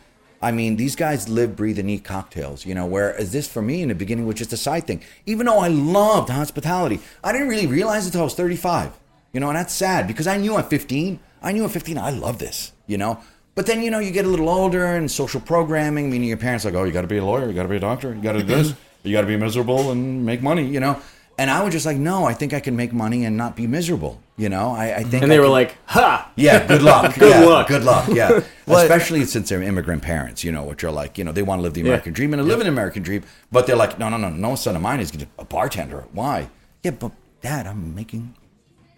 [0.42, 2.84] I mean, these guys live, breathe, and eat cocktails, you know.
[2.84, 5.02] Whereas this for me in the beginning was just a side thing.
[5.24, 8.98] Even though I loved hospitality, I didn't really realize it until I was 35.
[9.32, 12.10] You know, and that's sad because I knew at 15, I knew at 15 I
[12.10, 13.20] love this, you know.
[13.56, 16.64] But then, you know, you get a little older and social programming, meaning your parents
[16.64, 18.20] like, oh, you got to be a lawyer, you got to be a doctor, you
[18.20, 21.00] got to do this, you got to be miserable and make money, you know.
[21.36, 23.66] And I was just like, no, I think I can make money and not be
[23.66, 24.70] miserable, you know.
[24.72, 27.14] I, I think, And they I were can- like, "Ha!" yeah, good luck.
[27.18, 27.68] Good Yeah, luck.
[27.68, 28.08] Good luck.
[28.12, 28.40] Yeah.
[28.66, 31.62] Especially since they're immigrant parents, you know, which are like, you know, they want to
[31.62, 34.16] live the American dream and they live an American dream, but they're like, no, no,
[34.16, 36.04] no, no son of mine is gonna- a bartender.
[36.12, 36.48] Why?
[36.82, 38.34] Yeah, but dad, I'm making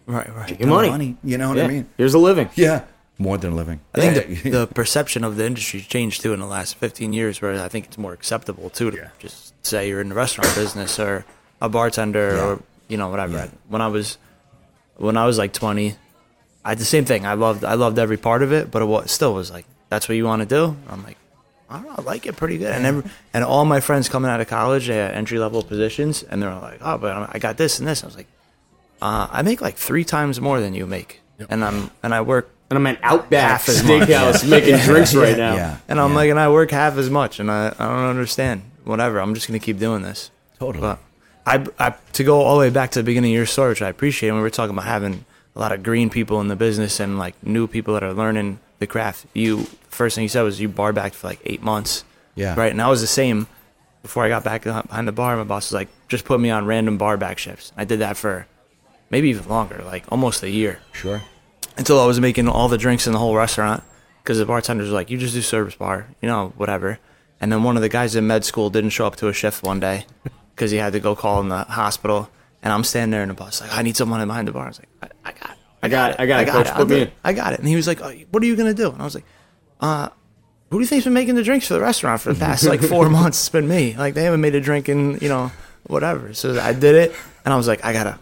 [0.07, 0.59] Right, right.
[0.61, 0.89] Your money.
[0.89, 1.17] money.
[1.25, 1.65] You know what Yeah.
[1.65, 1.87] I mean?
[1.97, 2.49] Here's a living.
[2.55, 2.83] Yeah.
[3.19, 3.81] More than a living.
[3.95, 4.43] I think Yeah.
[4.43, 7.67] the, the perception of the industry's changed too in the last 15 years, where I
[7.69, 11.25] think it's more acceptable too to just say you're in the restaurant business or
[11.61, 12.45] a bartender Yeah.
[12.45, 13.33] or you know whatever.
[13.37, 13.49] Yeah.
[13.69, 14.17] When I was
[14.97, 15.95] when I was like 20,
[16.65, 17.27] I had the same thing.
[17.27, 20.09] I loved I loved every part of it, but it was, still was like that's
[20.09, 20.77] what you want to do.
[20.89, 21.19] I'm like.
[21.69, 24.31] I don't know, I like it pretty good, and every, and all my friends coming
[24.31, 27.57] out of college, they had entry level positions, and they're like, "Oh, but I got
[27.57, 28.29] this and this." I was like,
[29.03, 32.49] uh, "I make like three times more than you make, and I'm and I work
[32.71, 33.83] And I'm at Outback Half as.
[33.83, 35.57] Steakhouse making drinks right now.
[35.57, 35.79] Yeah.
[35.89, 36.17] and I'm yeah.
[36.17, 38.63] like, and I work half as much, and I, I don't understand.
[38.85, 40.31] Whatever, I'm just gonna keep doing this.
[40.61, 40.83] Totally.
[40.83, 41.01] But
[41.47, 43.83] I, I to go all the way back to the beginning of your story, which
[43.83, 44.31] I appreciate.
[44.31, 47.19] When we were talking about having a lot of green people in the business and
[47.19, 49.27] like new people that are learning the craft.
[49.33, 52.05] You first thing you said was you bar backed for like eight months.
[52.35, 52.55] Yeah.
[52.55, 53.47] Right, and I was the same
[54.03, 55.37] before I got back behind the bar.
[55.37, 57.73] My boss was like, just put me on random bar back shifts.
[57.77, 58.47] I did that for
[59.09, 61.23] maybe even longer, like almost a year Sure.
[61.79, 63.83] until I was making all the drinks in the whole restaurant
[64.23, 66.99] because the bartenders were like, "You just do service bar, you know, whatever."
[67.41, 69.63] And then one of the guys in med school didn't show up to a shift
[69.63, 70.05] one day
[70.57, 72.29] because he had to go call in the hospital.
[72.63, 74.69] And I'm standing there, in the bus, like, "I need someone behind the bar." I
[74.69, 75.57] was like, "I, I got, it.
[75.83, 76.17] I got it.
[76.21, 76.67] I got it, coach.
[76.69, 77.03] I'll Put me in.
[77.09, 77.13] it.
[77.23, 79.05] I got it." And he was like, oh, "What are you gonna do?" And I
[79.05, 79.25] was like,
[79.81, 80.09] "Uh."
[80.71, 82.81] Who do you think's been making the drinks for the restaurant for the past like
[82.95, 83.39] four months?
[83.39, 83.95] It's been me.
[83.97, 85.53] Like they haven't made a drink in you know
[85.85, 86.35] whatever.
[86.35, 87.15] So I did it,
[87.45, 88.19] and I was like, I gotta,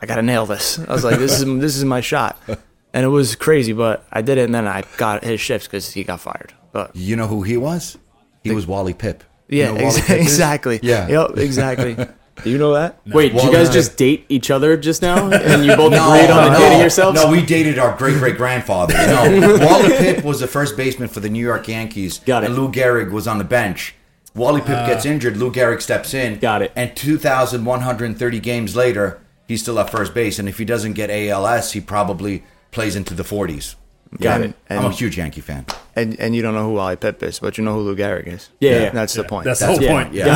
[0.00, 0.78] I gotta nail this.
[0.78, 4.22] I was like, this is this is my shot, and it was crazy, but I
[4.22, 6.54] did it, and then I got his shifts because he got fired.
[6.70, 7.98] But You know who he was?
[8.44, 9.22] He was Wally Pipp.
[9.50, 10.78] You yeah, know ex- exactly.
[10.82, 11.08] Yeah.
[11.08, 11.38] Yep.
[11.38, 11.94] Exactly.
[11.94, 12.14] Do
[12.50, 13.00] you know that?
[13.06, 15.28] Wait, did you Wally- guys just date each other just now?
[15.30, 17.20] And you both No, agreed on no, dating yourselves?
[17.20, 18.94] No, we dated our great great grandfather.
[18.94, 22.20] No, Wally Pipp was the first baseman for the New York Yankees.
[22.20, 22.46] Got it.
[22.46, 23.94] And Lou Gehrig was on the bench.
[24.34, 25.08] Wally Pipp gets ah.
[25.08, 25.36] injured.
[25.36, 26.38] Lou Gehrig steps in.
[26.38, 26.72] Got it.
[26.76, 30.38] And 2,130 games later, he's still at first base.
[30.38, 33.74] And if he doesn't get ALS, he probably plays into the 40s.
[34.18, 34.46] Got Yeah.
[34.46, 34.54] it.
[34.70, 35.66] I'm a huge Yankee fan.
[35.94, 38.26] And and you don't know who Wally Pipp is, but you know who Lou Gehrig
[38.26, 38.48] is.
[38.58, 38.90] Yeah, yeah.
[38.90, 39.44] That's the point.
[39.44, 39.92] That's the whole yeah.
[39.92, 40.14] point.
[40.14, 40.26] Yeah,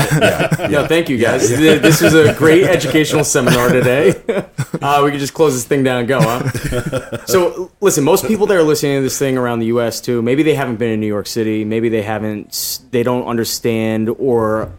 [0.60, 0.66] yeah.
[0.70, 1.48] No, thank you guys.
[1.48, 4.14] Th- This was a great educational seminar today.
[4.82, 7.24] Uh, we could just close this thing down and go, huh?
[7.26, 9.98] so, listen, most people that are listening to this thing around the U.S.
[10.00, 14.10] too, maybe they haven't been in New York City, maybe they haven't, they don't understand
[14.18, 14.72] or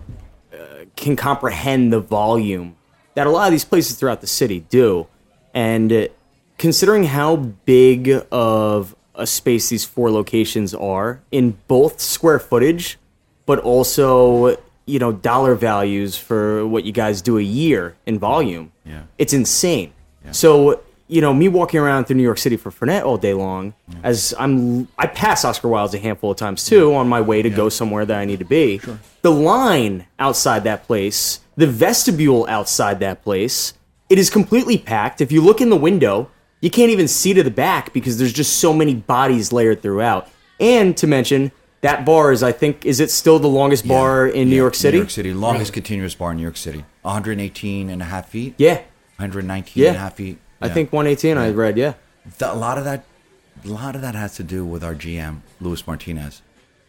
[0.54, 0.58] uh,
[0.96, 2.76] can comprehend the volume
[3.16, 5.08] that a lot of these places throughout the city do.
[5.56, 6.08] And uh,
[6.58, 12.98] considering how big of a space these four locations are in both square footage,
[13.46, 18.72] but also you know dollar values for what you guys do a year in volume.
[18.86, 19.04] Yeah.
[19.18, 19.94] it's insane.
[20.32, 23.76] So you know, me walking around through New York City for Fernet all day long,
[24.04, 27.50] as I'm, I pass Oscar Wilde's a handful of times too on my way to
[27.52, 28.82] go somewhere that I need to be.
[29.22, 33.74] The line outside that place, the vestibule outside that place,
[34.10, 35.22] it is completely packed.
[35.22, 36.32] If you look in the window,
[36.66, 40.28] you can't even see to the back because there's just so many bodies layered throughout.
[40.60, 41.52] And to mention
[41.82, 44.98] that bar is, I think, is it still the longest bar in New York City?
[44.98, 46.84] New York City, longest continuous bar in New York City.
[47.04, 48.56] 118 and a half feet.
[48.58, 48.82] Yeah,
[49.18, 49.90] 119 Yeah.
[49.90, 50.40] and a half feet.
[50.60, 51.38] I think 118.
[51.38, 51.78] I read.
[51.78, 51.94] Yeah,
[52.40, 53.04] The- a lot of that
[53.64, 56.42] a lot of that has to do with our GM Luis Martinez.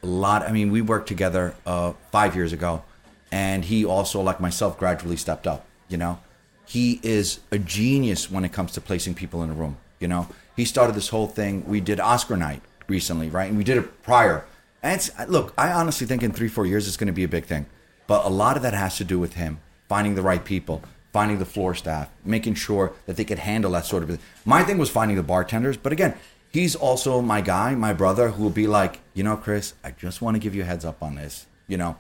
[0.03, 0.43] A lot.
[0.49, 2.83] I mean, we worked together uh, five years ago,
[3.31, 5.67] and he also, like myself, gradually stepped up.
[5.89, 6.19] You know,
[6.67, 9.77] he is a genius when it comes to placing people in a room.
[10.01, 11.65] You know, he started this whole thing.
[11.67, 13.49] We did Oscar night recently, right?
[13.49, 14.45] And we did it prior.
[14.83, 17.45] And look, I honestly think in three, four years it's going to be a big
[17.45, 17.67] thing.
[18.07, 21.39] But a lot of that has to do with him finding the right people, finding
[21.39, 24.19] the floor staff, making sure that they could handle that sort of thing.
[24.45, 26.15] My thing was finding the bartenders, but again,
[26.51, 30.21] he's also my guy, my brother, who will be like, you know, Chris, I just
[30.21, 31.47] want to give you a heads up on this.
[31.69, 31.97] You know,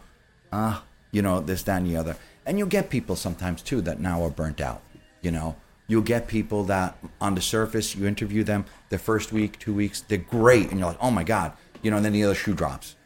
[0.52, 2.16] uh, you know, this, that, and the other.
[2.46, 4.82] And you'll get people sometimes too that now are burnt out.
[5.20, 5.56] You know,
[5.88, 10.00] you'll get people that on the surface, you interview them the first week, two weeks,
[10.00, 12.54] they're great, and you're like, oh my god, you know, and then the other shoe
[12.54, 12.96] drops.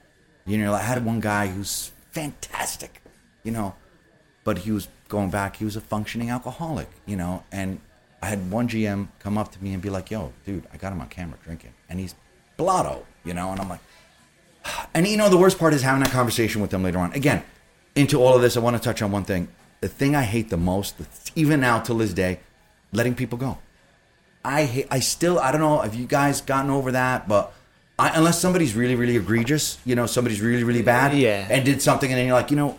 [0.47, 3.03] You know, I had one guy who's fantastic,
[3.43, 3.75] you know,
[4.45, 5.57] but he was going back.
[5.57, 7.81] He was a functioning alcoholic, you know, and
[8.23, 10.93] I had one GM come up to me and be like, "Yo, dude, I got
[10.93, 12.15] him on camera drinking, and he's
[12.57, 13.81] blotto," you know, and I'm like,
[14.95, 17.13] and you know, the worst part is having that conversation with them later on.
[17.13, 17.43] Again,
[17.95, 19.49] into all of this, I want to touch on one thing.
[19.81, 20.97] The thing I hate the most,
[21.35, 22.41] even now till this day,
[22.93, 23.59] letting people go.
[24.45, 27.53] I hate, I still I don't know if you guys gotten over that, but
[27.99, 31.47] I, unless somebody's really really egregious, you know, somebody's really really bad, Yeah.
[31.51, 32.79] and did something, and then you're like, you know,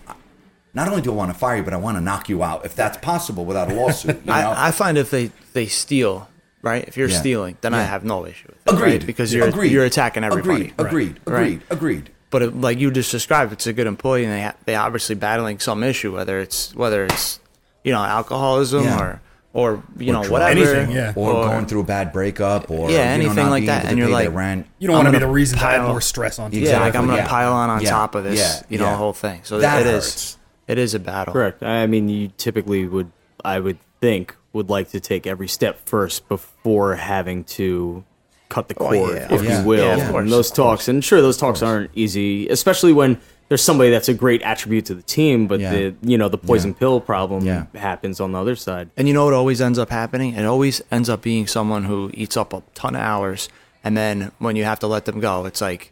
[0.73, 2.65] not only do I want to fire you, but I want to knock you out
[2.65, 4.17] if that's possible without a lawsuit.
[4.21, 4.33] You know?
[4.33, 6.27] I, I find if they they steal,
[6.63, 6.87] right?
[6.87, 7.19] If you're Yeah.
[7.19, 8.73] stealing, then I have no issue with it.
[8.73, 9.05] agreed right?
[9.05, 9.71] Because you're agreed.
[9.71, 10.73] you're attacking everybody.
[10.77, 11.41] Agreed, agreed, Right.
[11.41, 12.09] agreed, agreed.
[12.31, 15.15] But it, like you just described, it's a good employee, and they ha- they obviously
[15.15, 17.39] battling some issue, whether it's whether it's
[17.83, 18.99] you know alcoholism Yeah.
[18.99, 19.21] or
[19.53, 21.11] or you Or know whatever, Anything, yeah.
[21.13, 23.85] Or, going through a bad breakup, or Yeah, you know, anything not like being that,
[23.85, 24.65] and you're like- rent.
[24.79, 26.95] You don't want to be the reason to add pile- more stress on Yeah, like
[26.95, 27.27] I'm gonna yeah.
[27.27, 27.89] pile on on Yeah.
[27.89, 28.61] top of this, Yeah.
[28.69, 28.95] you know, Yeah.
[28.95, 29.41] whole thing.
[29.43, 30.37] So That it is hurts.
[30.69, 31.33] it is a battle.
[31.33, 31.61] correct.
[31.63, 33.11] I mean, you typically would,
[33.43, 38.05] I would think, would like to take every step first before having to
[38.51, 39.33] cut the oh, cord, Oh, yeah.
[39.33, 39.61] if oh, Yeah.
[39.61, 39.97] you will.
[39.97, 43.89] Yeah, of And those talks, and sure, those talks aren't easy, especially when there's somebody
[43.89, 47.45] that's a great attribute to the team, but the you know the poison pill problem
[47.75, 48.89] happens on the other side.
[48.95, 50.35] And you know what always ends up happening?
[50.35, 53.49] It always ends up being someone who eats up a ton of hours,
[53.83, 55.91] and then when you have to let them go, it's like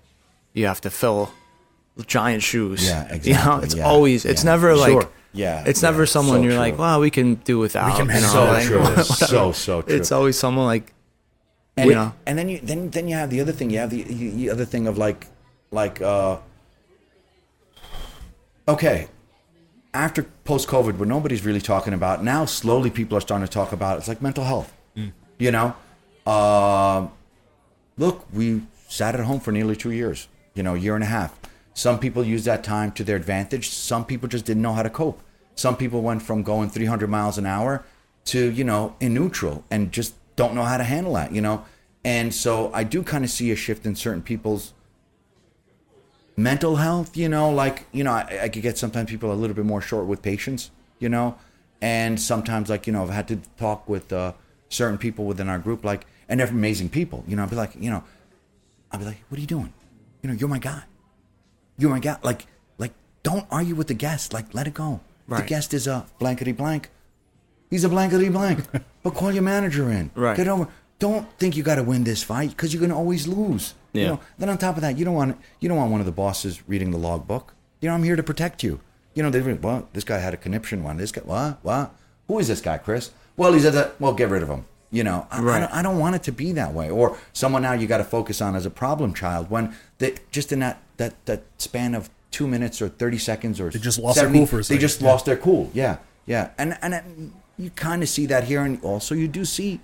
[0.54, 1.32] you have to fill
[2.08, 2.88] giant shoes.
[2.88, 5.10] Yeah, You know, exactly, it's always it's never like Sure.
[5.32, 6.60] Yeah, it's never someone so you're true.
[6.60, 7.96] like, well, we can do without.
[7.98, 9.04] can you know, so like, true.
[9.04, 9.96] so so true.
[9.96, 10.94] It's always someone like
[11.80, 12.14] and you it- know.
[12.26, 13.70] and then you then then you have the other thing.
[13.70, 15.28] You have the, the other thing of like
[15.72, 16.38] like uh
[18.68, 19.08] okay
[19.94, 23.72] after post COVID, where nobody's really talking about now, slowly people are starting to talk
[23.72, 23.98] about.
[23.98, 24.72] It's like mental health.
[25.40, 25.74] You know,
[26.32, 27.12] Um
[27.98, 30.28] look, we sat at home for nearly two years.
[30.54, 31.32] You know, year and a half.
[31.74, 33.70] Some people used that time to their advantage.
[33.70, 35.22] Some people just didn't know how to cope.
[35.56, 37.84] Some people went from going 300 miles an hour
[38.26, 41.32] to you know in neutral and just don't know how to handle that.
[41.32, 41.66] You know,
[42.04, 44.74] and so I do kind of see a shift in certain people's
[46.38, 49.56] mental health, you know, like, you know, I, I could get sometimes people a little
[49.56, 51.36] bit more short with patience, you know,
[51.82, 54.32] and sometimes like, you know, I've had to talk with uh,
[54.70, 57.76] certain people within our group, like, and they're amazing people, you know, I'd be like,
[57.78, 58.06] you know,
[58.92, 59.74] I'd be like, what are you doing?
[60.22, 60.84] You know, you're my guy.
[61.78, 62.18] You're my guy.
[62.24, 62.46] Like,
[62.78, 64.34] like, don't argue with the guest.
[64.34, 65.02] Like, let it go.
[65.28, 66.90] The guest is a blankety blank.
[67.70, 68.66] He's a blankety blank.
[69.04, 70.12] but call your manager in.
[70.16, 70.36] Right.
[70.38, 70.68] Get over.
[71.00, 73.74] Don't think you got to win this fight because you're going to always lose.
[73.94, 74.08] You Yeah.
[74.10, 76.12] know, then on top of that, you don't want you don't want one of the
[76.12, 77.54] bosses reading the logbook.
[77.82, 78.82] You know, I'm here to protect you.
[79.16, 80.98] You know, they well, this guy had a conniption one.
[80.98, 81.92] This guy, what, what?
[82.28, 83.12] Who is this guy, Chris?
[83.38, 83.92] Well, he's at the.
[84.00, 84.66] Well, get rid of him.
[84.92, 85.60] You know, I, I, Right.
[85.60, 86.90] don't, I don't want it to be that way.
[86.90, 90.52] Or someone now you got to focus on as a problem child when that just
[90.52, 94.20] in that that that span of two minutes or thirty seconds or They just lost
[94.20, 94.78] their cool for a second.
[94.78, 95.08] They just Yeah.
[95.12, 95.70] lost their cool.
[95.74, 97.04] Yeah, yeah, and and it,
[97.60, 99.82] you kind of see that here, and also you do see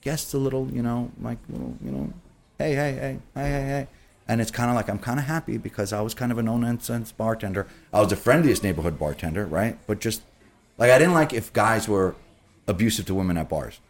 [0.00, 2.12] guests a little, you know, like little, you know,
[2.58, 3.88] hey, hey, hey, hey, hey, hey.
[4.26, 6.42] And it's kind of like I'm kind of happy because I was kind of a
[6.42, 7.66] no nonsense bartender.
[7.92, 9.76] I was the friendliest neighborhood bartender, right?
[9.86, 10.22] But just
[10.78, 12.14] like I didn't like if guys were
[12.66, 13.80] abusive to women at bars,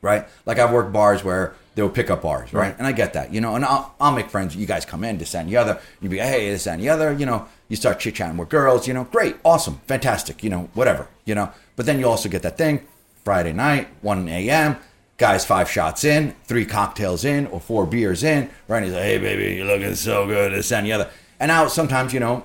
[0.00, 0.26] right?
[0.44, 2.74] Like I've worked bars where they were pickup bars, right?
[2.78, 3.54] And I get that, you know.
[3.54, 4.56] And I'll, I'll make friends.
[4.56, 5.80] You guys come in, this and the other.
[6.00, 7.12] You be hey, this and the other.
[7.12, 8.88] You know, you start chit chatting with girls.
[8.88, 10.42] You know, great, awesome, fantastic.
[10.42, 11.08] You know, whatever.
[11.24, 12.86] You know, but then you also get that thing
[13.24, 14.76] Friday night, one a.m.
[15.16, 18.78] Guys, five shots in, three cocktails in, or four beers in, right?
[18.78, 21.10] And he's like, "Hey, baby, you're looking so good." This and the other.
[21.38, 22.44] And now sometimes, you know,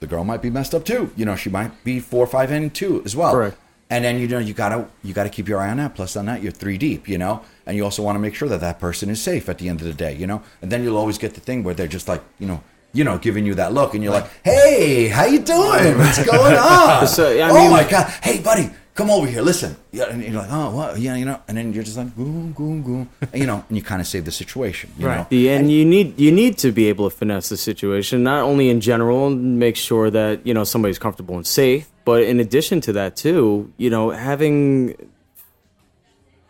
[0.00, 1.12] the girl might be messed up too.
[1.16, 3.32] You know, she might be four or five in too as well.
[3.32, 3.58] Correct.
[3.90, 5.94] And then you know you gotta you gotta keep your eye on that.
[5.94, 8.48] Plus on that you're three deep, you know, and you also want to make sure
[8.48, 10.42] that that person is safe at the end of the day, you know.
[10.60, 12.62] And then you'll always get the thing where they're just like you know
[12.98, 15.96] you know giving you that look, and you're like, hey, how you doing?
[15.96, 17.06] What's going on?
[17.06, 19.76] So, I oh my god, hey buddy, come over here, listen.
[19.92, 22.52] Yeah, and you're like, oh what, yeah, you know, and then you're just like, goom
[22.52, 25.26] goom goom, you know, and you kind of save the situation, you know.
[25.30, 28.68] The, and you need you need to be able to finesse the situation, not only
[28.68, 32.80] in general, and make sure that you know somebody's comfortable and safe, but in addition
[32.82, 34.96] to that too, you know, having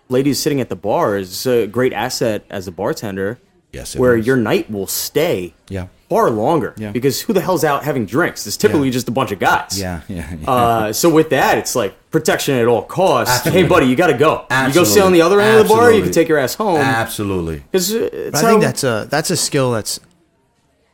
[0.09, 3.39] ladies sitting at the bar is a great asset as a bartender.
[3.71, 4.27] Yes, it where is.
[4.27, 5.89] your night will stay Yeah.
[6.09, 6.75] Far longer.
[6.77, 6.91] Yeah.
[6.93, 8.47] Because who the hell's out having drinks?
[8.47, 8.93] It's typically Yeah.
[8.93, 9.79] just a bunch of guys.
[9.79, 10.51] Yeah, yeah, yeah.
[10.51, 13.35] Uh, so with that, it's like protection at all costs.
[13.37, 13.63] Absolutely.
[13.63, 14.47] Hey, buddy, you got to go.
[14.67, 15.93] You go sit on the other end of the bar.
[15.93, 16.79] You can take your ass home.
[16.79, 17.63] Absolutely.
[17.71, 20.01] Because I how think that's a that's a skill that's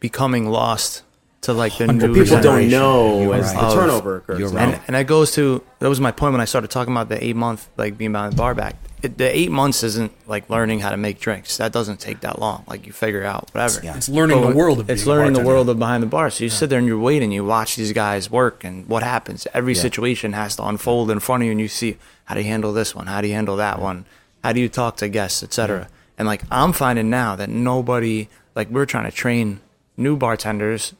[0.00, 1.02] becoming lost
[1.42, 3.68] to like the new people don't know You're as right.
[3.68, 4.38] the turnover occurs.
[4.40, 4.62] You're right.
[4.74, 7.22] And and that goes to that was my point when I started talking about the
[7.22, 8.76] eight month like being behind the bar back.
[9.04, 11.58] It, the eight months isn't like learning how to make drinks.
[11.58, 12.64] That doesn't take that long.
[12.66, 13.80] Like you figure out whatever.
[13.84, 13.96] Yeah.
[13.96, 16.30] It's learning But the world of it's being learning the world of behind the bar.
[16.30, 17.30] So you sit there and you're waiting.
[17.32, 19.46] You watch these guys work and what happens.
[19.52, 22.46] Every situation has to unfold in front of you, and you see how do you
[22.48, 24.06] handle this one, how do you handle that one,
[24.42, 25.88] how do you talk to guests, etc.
[26.16, 29.60] And like I'm finding now that nobody like we're trying to train
[29.96, 30.94] new bartenders,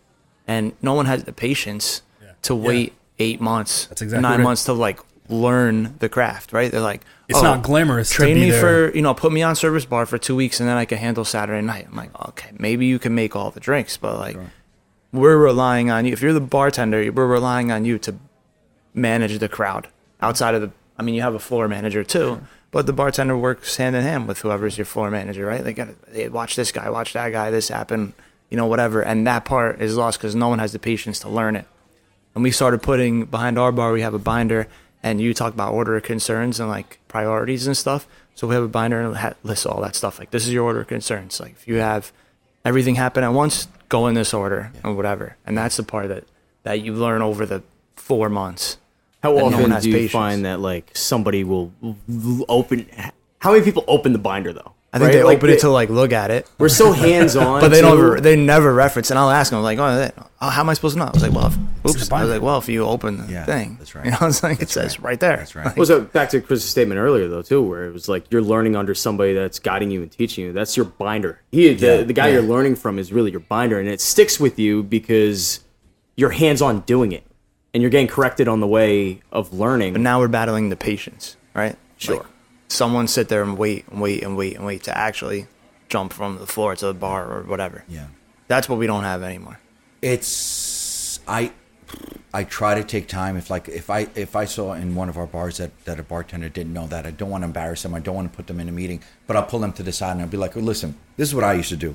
[0.47, 2.03] and no one has the patience
[2.43, 4.45] to wait eight months, That's exactly nine right.
[4.45, 5.01] months to like
[5.41, 6.53] learn the craft.
[6.53, 6.71] Right?
[6.71, 9.43] They're like, It's "Oh, not glamorous to Train me there." for you know, put me
[9.43, 11.87] on service bar for two weeks and then I can handle Saturday night.
[11.91, 14.37] I'm like, okay, maybe you can make all the drinks, but like,
[15.13, 16.13] we're relying on you.
[16.13, 18.17] If you're the bartender, we're relying on you to
[18.95, 19.89] manage the crowd
[20.21, 20.71] outside of the.
[20.99, 24.29] I mean, you have a floor manager too, but the bartender works hand in hand
[24.29, 25.63] with whoever's your floor manager, right?
[25.63, 28.13] They got they watch this guy, watch that guy, this happened,
[28.51, 29.03] you know, whatever.
[29.03, 31.67] And that part is lost because no one has the patience to learn it.
[32.35, 34.67] And we started putting behind our bar, we have a binder,
[35.05, 38.09] and you talk about order of concerns and like priorities and stuff.
[38.35, 40.19] So we have a binder ha- lists all that stuff.
[40.19, 41.39] Like, this is your order of concerns.
[41.39, 42.11] Like, if you have
[42.65, 45.37] everything happen at once, go in this order or whatever.
[45.47, 46.25] And that's the part that,
[46.65, 47.63] that you learn over the
[47.95, 48.79] four months.
[49.23, 50.13] How that no often has do you patience.
[50.13, 51.71] find that like somebody will
[52.49, 52.87] open?
[53.39, 54.73] How many people open the binder though?
[54.95, 55.13] I think Right?
[55.17, 57.81] they Like, open it to like look at it, We're so hands on, but they
[57.81, 57.99] don't.
[57.99, 59.11] Ever, they never reference.
[59.11, 61.11] And I'll ask them like, "Oh, that- oh, how am I supposed to know?" I
[61.11, 61.57] was like, "Well, if,
[61.91, 64.05] oops." I was like, "Well, if you open the Yeah, thing, that's right.
[64.05, 65.11] You know, it's like it That's says right.
[65.11, 65.39] right there.
[65.39, 65.77] That's right.
[65.77, 68.77] Well, so back to Chris's statement earlier, though, too, where it was like you're learning
[68.77, 70.53] under somebody that's guiding you and teaching you.
[70.53, 71.41] That's your binder.
[71.51, 72.35] He, the, the guy yeah.
[72.35, 75.59] you're learning from, is really your binder, and it sticks with you because
[76.15, 77.25] you're hands on doing it,
[77.75, 79.95] and you're getting corrected on the way of learning.
[79.95, 81.75] But now we're battling the patience, right?
[81.97, 82.19] Sure.
[82.19, 82.27] Like,
[82.75, 85.47] someone sit there and wait and wait and wait and wait to actually
[85.89, 87.85] jump from the floor to the bar or whatever.
[87.89, 88.07] Yeah.
[88.49, 89.59] That's what we don't have anymore.
[90.03, 91.53] it's I
[92.33, 93.37] I try to take time.
[93.37, 96.03] If like if I if I saw in one of our bars that that a
[96.03, 97.95] bartender didn't know that I don't want to embarrass them.
[97.95, 99.93] I don't want to put them in a meeting but I'll pull them to the
[99.93, 101.95] side and I'll be like listen this is what I used to do.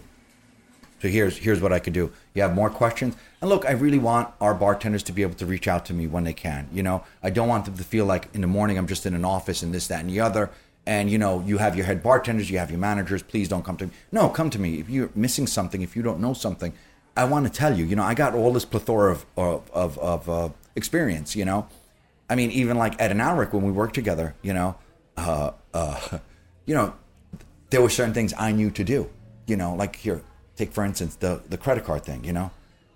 [1.02, 2.12] So here's here's what I could do.
[2.34, 3.16] You have more questions?
[3.42, 6.08] And look I really want our bartenders to be able to reach out to me
[6.08, 7.04] when they can you know?
[7.22, 9.62] I don't want them to feel like in the morning I'm just in an office
[9.62, 10.50] and this that and the other
[10.90, 13.78] and you know you have your head bartenders you have your managers please don't come
[13.78, 16.74] to me no come to me if you're missing something if you don't know something
[17.20, 19.98] I want to tell you, you know, I got all this plethora of of of,
[20.00, 21.36] of uh, experience.
[21.36, 21.68] You know,
[22.30, 24.76] I mean, even like Ed and Alaric when we worked together, you know,
[25.18, 26.20] uh, uh,
[26.66, 26.94] you know,
[27.72, 29.10] there were certain things I knew to do.
[29.48, 30.22] You know, like here,
[30.56, 32.24] take for instance the the credit card thing.
[32.24, 32.52] You know,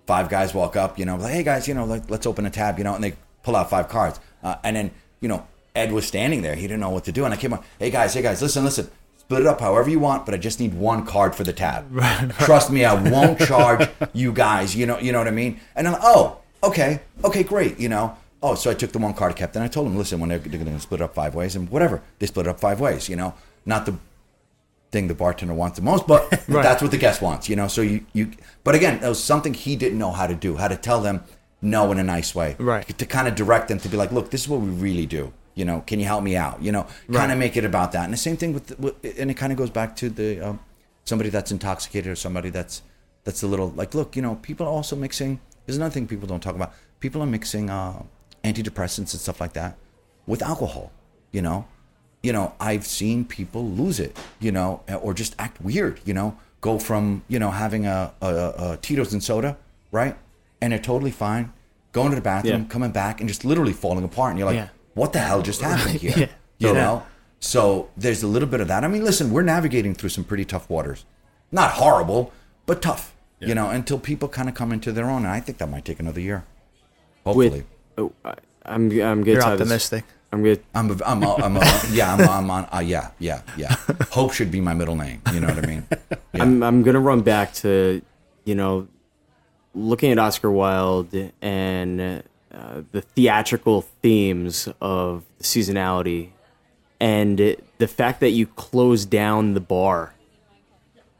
[0.06, 2.50] five guys walk up, you know, like, hey guys, you know, like, let's open a
[2.50, 5.90] tab, you know, and they pull out five cards, uh, and then you know, Ed
[5.90, 8.14] was standing there, he didn't know what to do, and I came up, hey guys,
[8.14, 8.90] hey guys, listen, listen.
[9.16, 11.90] Split it up however you want, but I just need one card for the tab.
[12.40, 14.76] Trust me, I won't charge you guys.
[14.76, 15.58] You know, you know what I mean.
[15.74, 17.80] And I'm, oh, okay, okay, great.
[17.80, 19.96] You know, oh, so I took the one card I kept, and I told them,
[19.96, 22.46] listen, when they're, they're going to split it up five ways, and whatever, they split
[22.46, 23.08] it up five ways.
[23.08, 23.34] You know,
[23.64, 23.96] not the
[24.92, 27.66] thing the bartender wants the most, but that's what the guest wants, you know.
[27.66, 28.30] So you, you,
[28.62, 31.24] but again, it was something he didn't know how to do, how to tell them
[31.62, 32.86] no in a nice way, Right.
[32.98, 35.32] To kind of direct them to be like, look, this is what we really do.
[35.54, 36.62] You know, can you help me out?
[36.62, 38.04] You know, kind of make it about that.
[38.04, 40.60] And the same thing with, with and it kind of goes back to the um,
[41.04, 42.82] somebody that's intoxicated or somebody that's
[43.24, 45.40] that's a little like, look, you know, people are also mixing.
[45.66, 46.72] There's another thing people don't talk about.
[47.00, 48.02] People are mixing uh,
[48.42, 49.76] antidepressants and stuff like that
[50.26, 50.92] with alcohol.
[51.32, 51.66] You know,
[52.22, 56.36] you know, I've seen people lose it, you know, or just act weird, you know,
[56.60, 59.56] go from, you know, having a, a, a Tito's and soda,
[59.92, 60.16] right?
[60.60, 61.52] And they're totally fine,
[61.92, 62.68] going to the bathroom, Yeah.
[62.68, 64.30] coming back, and just literally falling apart.
[64.30, 64.68] And you're like, Yeah.
[64.94, 66.12] What the hell just happened here?
[66.16, 66.26] Yeah.
[66.58, 66.72] You Yeah.
[66.74, 67.02] know?
[67.40, 68.84] So there's a little bit of that.
[68.84, 71.04] I mean, listen, we're navigating through some pretty tough waters.
[71.52, 72.32] Not horrible,
[72.64, 75.24] but tough, you know, until people kind of come into their own.
[75.24, 76.44] And I think that might take another year.
[77.24, 77.50] Hopefully.
[77.50, 77.64] with,
[77.98, 78.34] oh, I,
[78.64, 80.04] I'm I'm getting You're tired this- optimistic.
[80.32, 80.64] I'm good.
[80.74, 83.76] I'm a, I'm a, I'm a, yeah, I'm, I'm on, uh, yeah, yeah, yeah.
[84.10, 85.22] Hope should be my middle name.
[85.32, 85.86] You know what I mean?
[86.34, 88.02] I'm I'm gonna run back to,
[88.44, 88.88] you know,
[89.76, 92.24] looking at Oscar Wilde and
[92.54, 96.30] uh, the theatrical themes of the seasonality,
[97.00, 100.14] and it, the fact that you close down the bar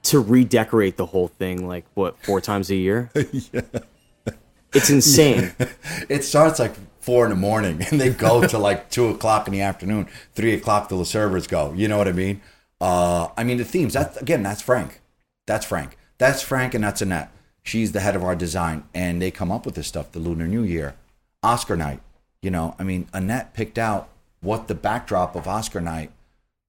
[0.05, 3.11] to redecorate the whole thing, like what four times a year?
[4.75, 5.53] It's insane.
[6.09, 9.53] It starts like four in the morning and they go to like two o'clock in
[9.53, 11.73] the afternoon, three o'clock till the servers go.
[11.75, 12.43] You know what I mean?
[12.81, 13.95] Uh, I mean the themes.
[13.95, 15.01] That again, that's Frank.
[15.47, 15.97] That's Frank.
[16.19, 17.31] That's Frank, and that's Annette.
[17.63, 20.13] She's the head of our design, and they come up with this stuff.
[20.13, 20.95] The Lunar New Year,
[21.45, 22.01] Oscar night.
[22.43, 24.09] You know, I mean, Annette picked out
[24.41, 26.11] what the backdrop of Oscar night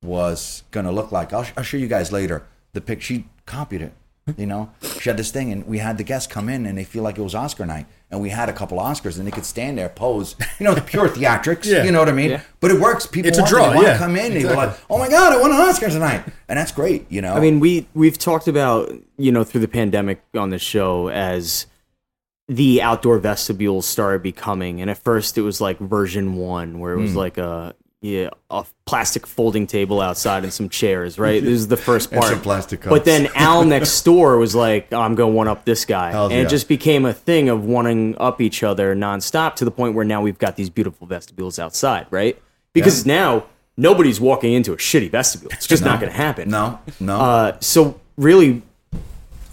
[0.03, 1.33] was going to look like.
[1.33, 2.45] I'll, I'll show you guys later.
[2.73, 3.01] The pic.
[3.01, 3.93] She copied it.
[4.37, 6.83] You know, she had this thing, and we had the guests come in, and they
[6.83, 9.45] feel like it was Oscar night, and we had a couple Oscars, and they could
[9.45, 10.35] stand there, pose.
[10.59, 11.65] You know, the pure theatrics.
[11.65, 11.83] Yeah.
[11.83, 12.31] You know what I mean?
[12.31, 12.41] Yeah.
[12.59, 13.05] But it works.
[13.05, 14.31] People It's a want, draw, They want yeah, to come in.
[14.33, 14.55] They exactly.
[14.55, 17.05] go like, "Oh my god, I won an Oscar tonight," and that's great.
[17.11, 17.35] You know.
[17.35, 21.67] I mean, we we've talked about you know through the pandemic on the show as
[22.47, 27.01] the outdoor vestibules started becoming, and at first it was like version one, where it
[27.01, 31.17] was like a yeah a plastic folding table outside and some chairs.
[31.17, 32.41] Right, this is the first part.
[32.43, 35.85] plastic But then Al next door was like, oh, "I'm going to one up this
[35.85, 36.45] guy," Hells and yeah.
[36.45, 40.05] it just became a thing of wanting up each other nonstop to the point where
[40.05, 42.07] now we've got these beautiful vestibules outside.
[42.11, 42.41] Right,
[42.73, 43.45] because now.
[43.77, 45.51] Nobody's walking into a shitty vestibule.
[45.55, 46.49] It's just not going to happen.
[46.49, 47.19] no, no.
[47.19, 48.61] Uh, so really,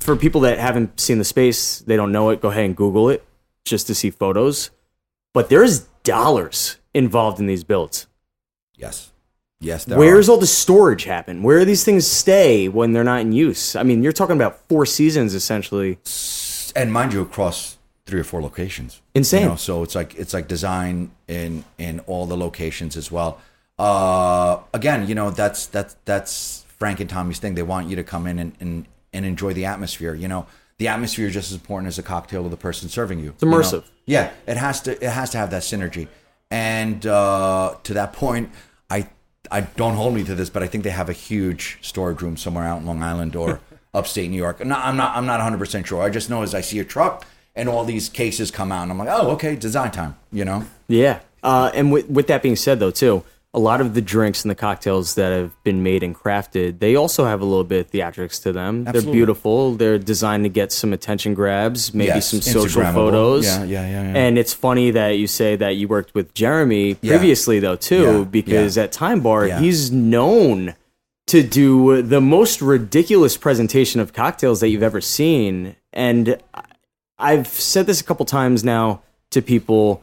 [0.03, 2.41] for people that haven't seen the space, they don't know it.
[2.41, 3.25] Go ahead and Google it
[3.65, 4.71] just to see photos.
[5.33, 8.07] But there's dollars involved in these builds.
[8.77, 9.13] yes,
[9.61, 9.87] yes.
[9.87, 10.33] Where's are.
[10.33, 11.43] all the storage happen?
[11.43, 13.77] Where do these things stay when they're not in use?
[13.77, 15.99] I mean, you're talking about four seasons essentially.
[16.77, 19.01] and mind you, across three or four locations.
[19.15, 19.43] Insane.
[19.43, 23.41] You know, so it's like it's like design in in all the locations as well.
[23.79, 27.55] Uh, again, you know that's that's that's Frank and Tommy's thing.
[27.55, 30.15] They want you to come in and and, and enjoy the atmosphere.
[30.15, 30.47] You know,
[30.79, 33.31] the atmosphere is just as important as a cocktail of the person serving you.
[33.31, 33.85] It's immersive.
[34.07, 36.09] Yeah, it has to it has to have that synergy.
[36.51, 38.51] And uh, to that point,
[38.91, 39.09] I
[39.51, 42.37] I don't hold me to this, but I think they have a huge storage room
[42.37, 43.61] somewhere out in Long Island or
[43.95, 44.65] upstate New York.
[44.65, 46.03] No, I'm not I'm not 100 percent sure.
[46.03, 48.93] I just know as I see a truck and all these cases come out, and
[48.93, 50.17] I'm like, oh, okay, design time.
[50.33, 51.21] You know, Yeah.
[51.43, 53.25] Uh, and with, with that being said, though, too,
[53.55, 56.95] a lot of the drinks and the cocktails that have been made and crafted, they
[56.97, 58.85] also have a little bit of theatrics to them.
[58.85, 59.75] They're beautiful.
[59.75, 63.45] They're designed to get some attention grabs, maybe Yes, some social photos.
[63.45, 64.17] Yeah, yeah, yeah, yeah.
[64.19, 67.11] And it's funny that you say that you worked with Jeremy Yeah.
[67.19, 68.85] previously, though, too, Yeah, because yeah.
[68.85, 69.61] at Thyme Bar, Yeah.
[69.61, 70.75] he's known
[71.27, 75.77] to do the most ridiculous presentation of cocktails that you've ever seen.
[75.93, 76.39] And
[77.19, 80.03] I've said this a couple times now to people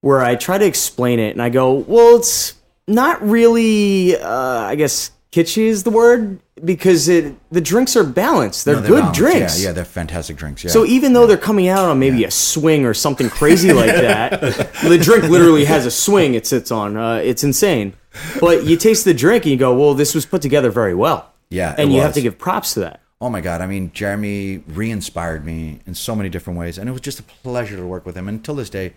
[0.00, 2.54] where I try to explain it and I go, well, it's
[2.86, 8.64] not really, uh, I guess, kitschy is the word because it the drinks are balanced.
[8.64, 9.20] They're, No, good balanced.
[9.20, 9.60] drinks.
[9.60, 10.64] Yeah, yeah, they're fantastic drinks.
[10.64, 10.70] Yeah.
[10.70, 14.40] So even though they're coming out on maybe a swing or something crazy like that,
[14.82, 16.96] the drink literally has a swing it sits on.
[16.96, 17.92] Uh, it's insane.
[18.40, 21.30] But you taste the drink and you go, well, this was put together very well.
[21.50, 22.14] Yeah, it And you have was.
[22.16, 23.00] to give props to that.
[23.20, 23.62] Oh my God!
[23.62, 27.22] I mean, Jeremy re-inspired me in so many different ways, and it was just a
[27.22, 28.28] pleasure to work with him.
[28.28, 28.92] And until this day,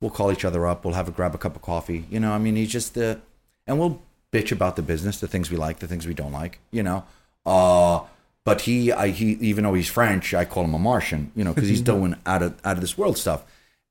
[0.00, 0.84] we'll call each other up.
[0.84, 2.04] We'll have a grab a cup of coffee.
[2.08, 3.20] You know, I mean, he's just the,
[3.66, 4.02] and we'll
[4.32, 6.58] bitch about the business, the things we like, the things we don't like.
[6.70, 7.04] You know,
[7.46, 8.00] uh,
[8.44, 11.32] but he, I, he, even though he's French, I call him a Martian.
[11.34, 13.44] You know, because he's doing out of out of this world stuff,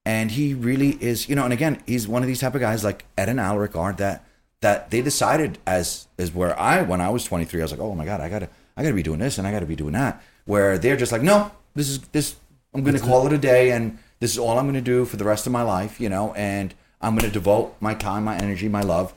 [0.05, 1.29] and he really is.
[1.29, 3.75] You know, and again, he's one of these type of guys like Ed and Alaric
[3.75, 4.25] are that
[4.63, 7.93] that they decided as as where I when I was 23 I was like oh
[7.93, 10.23] my god I gotta I gotta be doing this and I gotta be doing that
[10.45, 12.37] where they're just like no this is this
[12.73, 15.25] I'm gonna call it a day and this is all I'm gonna do for the
[15.25, 18.81] rest of my life you know and I'm gonna devote my time my energy my
[18.81, 19.13] love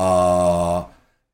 [0.00, 0.86] uh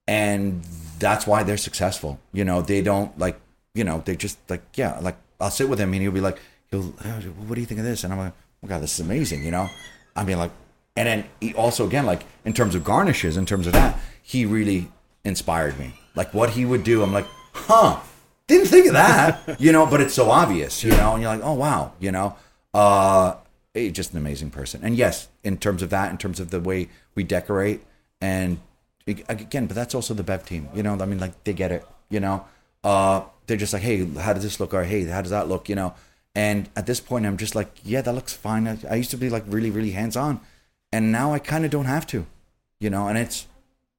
[0.08, 0.62] and
[0.98, 2.18] that's why they're successful.
[2.32, 3.38] You know they don't like
[3.74, 6.38] you know they just like yeah like I'll sit with him and he'll be like
[6.70, 8.02] he'll "Oh, what do you think of this?
[8.02, 8.32] And I'm like
[8.64, 9.68] oh god this is amazing you know?
[10.16, 10.50] I mean like
[10.96, 14.44] and then he also again like in terms of garnishes in terms of that he
[14.44, 14.90] really
[15.24, 15.94] inspired me.
[16.16, 18.00] Like what he would do i'm like huh
[18.48, 19.86] didn't think of that you know?
[19.86, 21.12] But it's so obvious you know?
[21.12, 22.34] And you're like oh wow you know?
[22.74, 23.36] Uh
[23.74, 24.80] he's just an amazing person.
[24.82, 27.82] And yes in terms of that in terms of the way we decorate
[28.20, 28.58] and
[29.06, 31.84] again but that's also the bev team you know i mean like they get it
[32.10, 32.44] you know
[32.84, 35.68] uh they're just like hey how does this look or hey how does that look
[35.68, 35.94] you know
[36.34, 39.16] and at this point i'm just like yeah that looks fine i, I used to
[39.16, 40.40] be like really really hands on
[40.92, 42.26] and now I kind of don't have to,
[42.78, 43.46] you know, and it's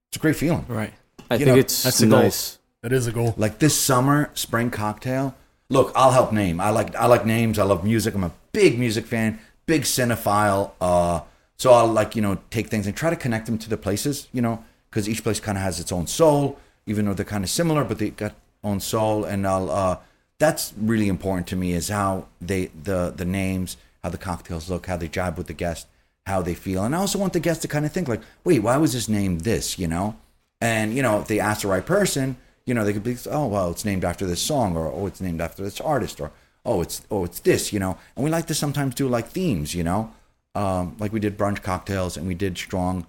[0.09, 0.65] it's a great feeling.
[0.69, 0.93] Right.
[1.29, 2.21] I You think know, it's that's the goal.
[2.23, 2.57] nice.
[2.81, 3.33] That is a goal.
[3.37, 5.35] Like this summer spring cocktail.
[5.69, 6.61] Look, I'll help name.
[6.61, 7.59] I like I like names.
[7.59, 8.15] I love music.
[8.15, 10.71] I'm a big music fan, big cinephile.
[10.79, 11.21] Uh,
[11.57, 14.27] So I'll like you know take things and try to connect them to the places,
[14.31, 17.43] you know, because each place kind of has its own soul, even though they're kind
[17.43, 19.25] of similar, but they got own soul.
[19.25, 19.97] And I'll uh,
[20.39, 24.85] that's really important to me is how they the the names, how the cocktails look,
[24.85, 25.87] how they jibe with the guest,
[26.25, 28.59] how they feel, and I also want the guest to kind of think like, wait,
[28.59, 30.15] why was this named this, you know?
[30.61, 33.47] And you know, if they ask the right person, you know, they could be, oh
[33.47, 36.31] well, it's named after this song, or oh, it's named after this artist, or
[36.65, 37.97] oh, it's oh, it's this, you know.
[38.15, 40.13] And we like to sometimes do like themes, you know,
[40.57, 43.05] um, like we did brunch cocktails and we did strong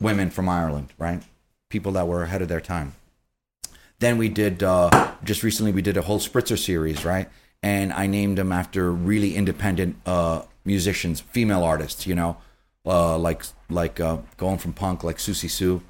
[0.00, 1.22] women from Ireland, right?
[1.70, 2.94] People that were ahead of their time.
[4.00, 7.28] Then we did uh, just recently we did a whole spritzer series, right?
[7.62, 12.38] And I named them after really independent uh, musicians, female artists, you know,
[12.84, 15.80] uh, like like uh, going from punk like Siouxsie Sioux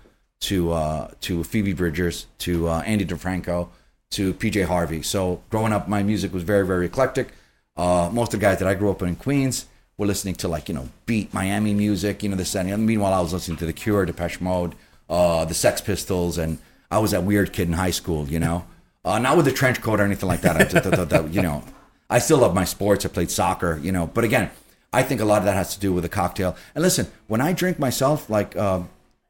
[0.40, 3.70] to uh, to Phoebe Bridgers to uh, Ani DiFranco
[4.10, 5.00] to PJ Harvey.
[5.00, 7.28] So growing up, my music was very very eclectic.
[7.76, 9.64] Most of the guys that I grew up in Queens
[9.96, 12.86] were listening to like you know beat Miami music, you know this and.
[12.86, 14.74] Meanwhile, I was listening to The Cure, Depeche Mode,
[15.08, 16.58] uh, the Sex Pistols, and
[16.90, 18.66] I was that weird kid in high school, you know,
[19.04, 20.56] uh, not with a trench coat or anything like that.
[20.56, 21.62] I just, that, that, you know,
[22.10, 23.04] I still love my sports.
[23.04, 24.50] I played soccer, you know, but again,
[24.92, 26.56] I think a lot of that has to do with a cocktail.
[26.74, 28.88] And listen, when I drink myself, like um,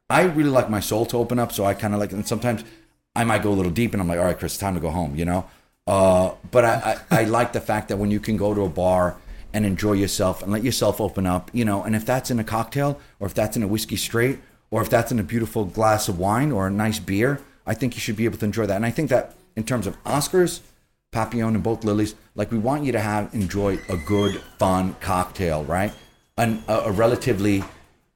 [0.09, 2.63] I really like my soul to open up, so I kind of like, and sometimes
[3.15, 4.79] I might go a little deep, and I'm like, all right, Chris, it's time to
[4.79, 5.45] go home, you know.
[5.87, 8.69] Uh, but I, I, I like the fact that when you can go to a
[8.69, 9.17] bar
[9.55, 12.43] and enjoy yourself and let yourself open up, you know, and if that's in a
[12.43, 14.39] cocktail or if that's in a whiskey straight
[14.69, 17.95] or if that's in a beautiful glass of wine or a nice beer, I think
[17.95, 18.75] you should be able to enjoy that.
[18.75, 20.59] And I think that in terms of Oscars,
[21.13, 25.63] Papillon and both Lillie's, like we want you to have enjoy a good, fun cocktail,
[25.63, 25.93] right?
[26.37, 27.63] An, a, a relatively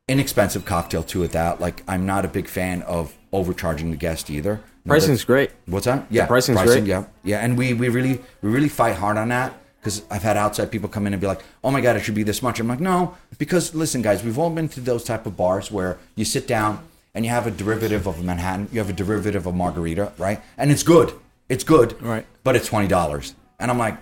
[0.09, 1.23] inexpensive cocktail too.
[1.23, 4.59] At that, like I'm not a big fan of overcharging the guest either.
[4.85, 5.51] Pricing's great.
[5.67, 6.05] What's that?
[6.09, 6.89] Yeah, pricing's pricing, great.
[6.89, 10.37] Yeah, yeah, and we we really we really fight hard on that because I've had
[10.37, 12.59] outside people come in and be like, "Oh my god, it should be this much."
[12.59, 15.97] I'm like, "No," because listen, guys, we've all been to those type of bars where
[16.15, 16.79] you sit down
[17.15, 20.41] and you have a derivative of a Manhattan, you have a derivative of margarita, right?
[20.57, 21.13] And it's good,
[21.49, 22.25] it's good, Right.
[22.43, 23.95] But it's twenty dollars, and I'm like,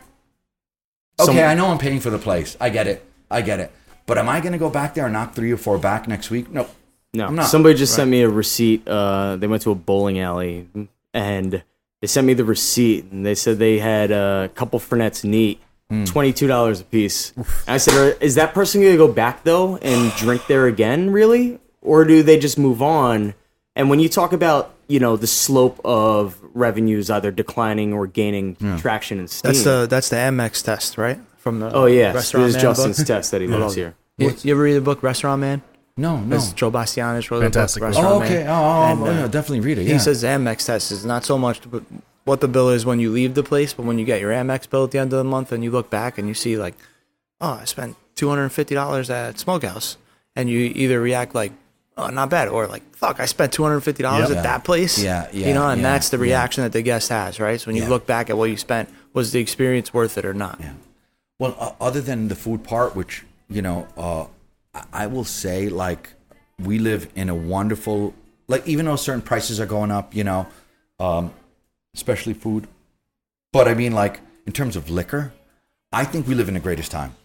[1.20, 3.72] okay, Some- I know I'm paying for the place, I get it, I get it,
[4.06, 6.30] but am I going to go back there and knock three or four back next
[6.30, 6.52] week?
[6.52, 6.68] No,
[7.14, 7.48] No, I'm not.
[7.50, 8.88] somebody just sent me a receipt.
[8.88, 10.68] Uh, they went to a bowling alley
[11.14, 11.64] and
[12.02, 15.60] they sent me the receipt and they said they had a couple Fernets neat,
[15.90, 16.04] Hmm.
[16.04, 17.32] twenty two dollars a piece.
[17.38, 21.12] And I said, "Is that person going to go back though and drink there again,
[21.12, 23.34] really, or do they just move on?"
[23.76, 28.56] And when you talk about you know the slope of revenues either declining or gaining
[28.80, 31.20] traction and steam, That's the that's the Amex test, right?
[31.38, 33.08] From the oh yeah, Restaurant this is Man Justin's book.
[33.08, 33.96] test that he loves here.
[34.18, 35.62] You, you ever read the book Restaurant Man?
[35.96, 36.36] no, no.
[36.36, 38.04] It's Joe Bastianich wrote Fantastic the book book.
[38.04, 38.44] Restaurant Oh, okay.
[38.44, 38.50] Man.
[38.50, 39.84] Oh, oh, And, oh, uh, yeah, definitely read it.
[39.88, 39.94] Yeah.
[39.94, 41.84] He says the Amex test is not so much but
[42.28, 44.70] what the bill is when you leave the place, but when you get your Amex
[44.70, 46.76] bill at the end of the month and you look back and you see like,
[47.42, 49.98] oh, I spent two hundred and fifty dollars at Smokehouse,
[50.36, 51.54] and you either react like,
[51.98, 54.38] oh, not bad, or like, fuck, I spent two hundred and fifty dollars Yeah.
[54.38, 55.02] at that place.
[55.02, 56.24] Yeah, yeah, You know, and yeah, that's the yeah.
[56.24, 57.60] reaction that the guest has, right?
[57.60, 57.90] So when you Yeah.
[57.90, 60.58] look back at what you spent, was the experience worth it or not?
[60.60, 60.74] Yeah.
[61.40, 64.26] Well, uh, other than the food part, which you know, uh,
[64.76, 66.10] I- I will say, like,
[66.62, 68.14] we live in a wonderful,
[68.50, 70.48] like, even though certain prices are going up, you know,
[71.00, 71.32] um,
[71.98, 72.68] especially food.
[73.52, 75.34] But I mean, like, in terms of liquor,
[75.92, 77.16] I think we live in the greatest time.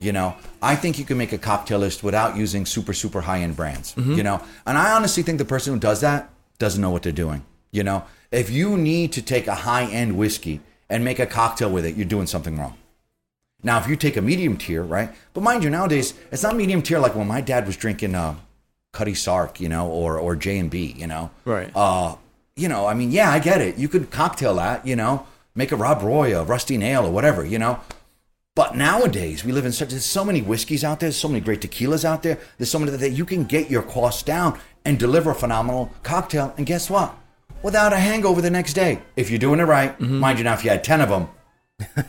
[0.00, 3.40] You know, I think you can make a cocktail list without using super, super high
[3.40, 3.94] end brands.
[4.16, 7.12] You know, and I honestly think the person who does that doesn't know what they're
[7.12, 7.44] doing.
[7.72, 11.70] You know, if you need to take a high end whiskey and make a cocktail
[11.70, 12.76] with it, you're doing something wrong.
[13.62, 15.10] Now, if you take a medium tier, right?
[15.34, 18.36] But mind you, nowadays it's not medium tier like when my dad was drinking uh,
[18.92, 21.30] Cutty Sark, you know, or or J and B, you know.
[21.44, 21.70] Right.
[21.74, 22.14] Uh,
[22.58, 23.78] you know, I mean, yeah, I get it.
[23.78, 27.44] You could cocktail that, you know, make a Rob Roy, a Rusty Nail, or whatever,
[27.44, 27.80] you know.
[28.54, 31.60] But nowadays, we live in such there's so many whiskeys out there, so many great
[31.60, 32.38] tequilas out there.
[32.56, 36.52] There's so many that you can get your costs down and deliver a phenomenal cocktail.
[36.56, 37.14] And guess what?
[37.62, 39.92] Without a hangover the next day, if you're doing it right.
[39.98, 40.18] Mm-hmm.
[40.18, 41.28] Mind you, now if you had ten of them,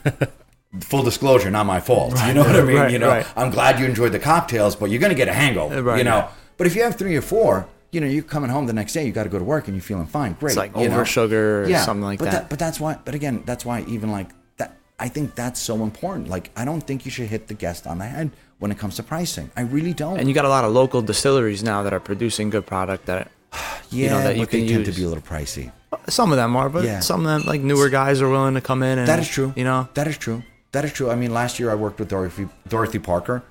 [0.81, 2.13] full disclosure, not my fault.
[2.25, 2.75] you know what I mean?
[2.75, 3.27] right, you know, right.
[3.35, 5.83] I'm glad you enjoyed the cocktails, but you're gonna get a hangover.
[5.83, 6.21] Right, you know.
[6.21, 6.29] right.
[6.57, 9.05] But if you have three or four, you know, you're coming home the next day,
[9.05, 10.33] you got to go to work, and you're feeling fine.
[10.33, 10.51] Great.
[10.51, 10.95] It's like you know?
[10.95, 12.49] over sugar or something like but that.
[12.49, 12.97] But that's why.
[13.03, 14.77] But again, that's why even like that.
[14.99, 16.29] I think that's so important.
[16.29, 18.97] Like, I don't think you should hit the guest on the head when it comes
[18.97, 19.49] to pricing.
[19.55, 20.19] I really don't.
[20.19, 23.31] And you got a lot of local distilleries now that are producing good product that
[23.89, 24.95] yeah, know, that you but they can tend use.
[24.95, 25.71] to be a little pricey.
[25.91, 26.99] Uh, some of them are, but Yeah.
[26.99, 29.53] some of them like newer guys are willing to come in and That is true.
[29.55, 30.43] You know, that is true.
[30.71, 31.09] That is true.
[31.09, 33.41] I mean, last year I worked with Dorothy Dorothy Parker.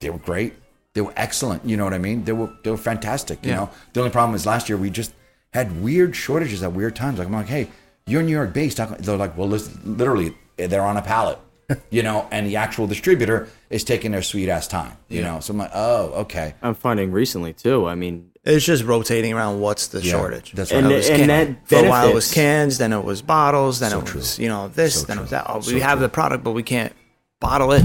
[0.00, 0.54] They were great.
[0.94, 1.64] They were excellent.
[1.64, 2.24] You know what I mean?
[2.24, 3.38] They were they were fantastic.
[3.44, 3.56] You Yeah.
[3.56, 5.12] know, the only problem is last year we just
[5.52, 7.18] had weird shortages at weird times.
[7.18, 7.68] Like I'm like, hey,
[8.06, 8.78] you're New York based.
[8.78, 11.38] They're like, well, listen, literally, they're on a pallet.
[11.90, 15.38] you know, and the actual distributor is taking their sweet ass time, you know.
[15.38, 16.54] So I'm like, oh, okay.
[16.62, 17.86] I'm finding recently too.
[17.86, 20.50] I mean, It's just rotating around what's the Yeah, shortage.
[20.50, 20.92] that's And right.
[20.94, 23.78] It was and can- that for a while it was cans, then it was bottles,
[23.78, 24.18] then So it true.
[24.18, 25.20] was you know this, So then true.
[25.20, 25.46] it was that.
[25.48, 26.06] Oh, So we have true.
[26.06, 26.92] the product, but we can't
[27.38, 27.84] bottle it.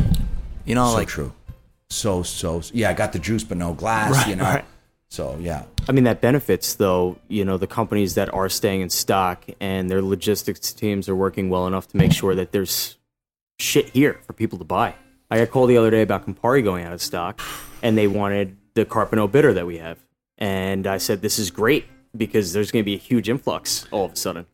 [0.66, 1.32] You know, so like true.
[1.96, 4.44] So so yeah, I got the juice but no glass, Right, you know.
[4.44, 4.66] right.
[5.10, 7.18] So yeah, I mean that benefits though.
[7.30, 11.50] You know, the companies that are staying in stock and their logistics teams are working
[11.50, 12.98] well enough to make sure that there's
[13.60, 14.96] shit here for people to buy.
[15.32, 17.40] I got called the other day about Campari going out of stock,
[17.82, 19.98] and they wanted the Carpano bitter that we have,
[20.38, 21.86] and I said this is great
[22.16, 24.46] because there's going to be a huge influx all of a sudden.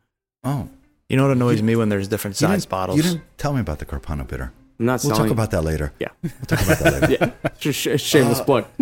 [0.43, 0.69] oh,
[1.09, 2.95] you know what annoys me when there's different size bottles.
[2.97, 4.53] You didn't tell me about the Carpano bitter.
[4.81, 5.29] I'm not We'll selling.
[5.29, 5.93] talk about that later.
[5.99, 6.07] yeah.
[6.23, 7.33] We'll talk about that later.
[7.43, 8.65] yeah, sh- sh- shameless plug.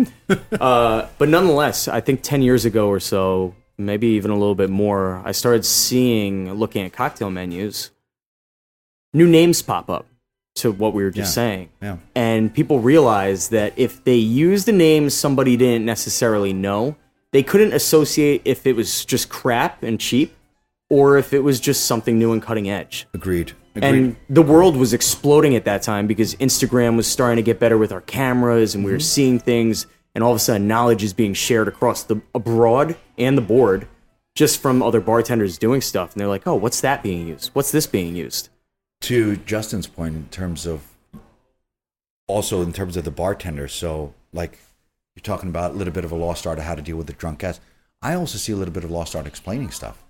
[0.58, 4.70] Uh, but nonetheless, I think 10 years ago or so, maybe even a little bit
[4.70, 7.90] more, I started seeing, looking at cocktail menus,
[9.12, 10.06] new names pop up
[10.56, 11.42] to what we were just Yeah.
[11.42, 11.68] saying.
[11.82, 11.96] Yeah.
[12.14, 16.96] And people realized that if they used a name somebody didn't necessarily know,
[17.32, 20.34] they couldn't associate if it was just crap and cheap
[20.90, 23.06] or if it was just something new and cutting edge.
[23.14, 23.52] Agreed.
[23.74, 23.88] Agreed.
[23.88, 27.78] And the world was exploding at that time because Instagram was starting to get better
[27.78, 29.02] with our cameras and we were mm-hmm.
[29.02, 33.38] seeing things and all of a sudden knowledge is being shared across the abroad and
[33.38, 33.86] the board
[34.34, 37.50] just from other bartenders doing stuff and they're like, "Oh, what's that being used?
[37.52, 38.48] What's this being used?"
[39.02, 40.82] to Justin's point in terms of
[42.26, 43.68] also in terms of the bartender.
[43.68, 44.58] So like
[45.14, 47.06] you're talking about a little bit of a lost art of how to deal with
[47.06, 47.60] the drunk guest.
[48.02, 50.02] I also see a little bit of lost art explaining stuff.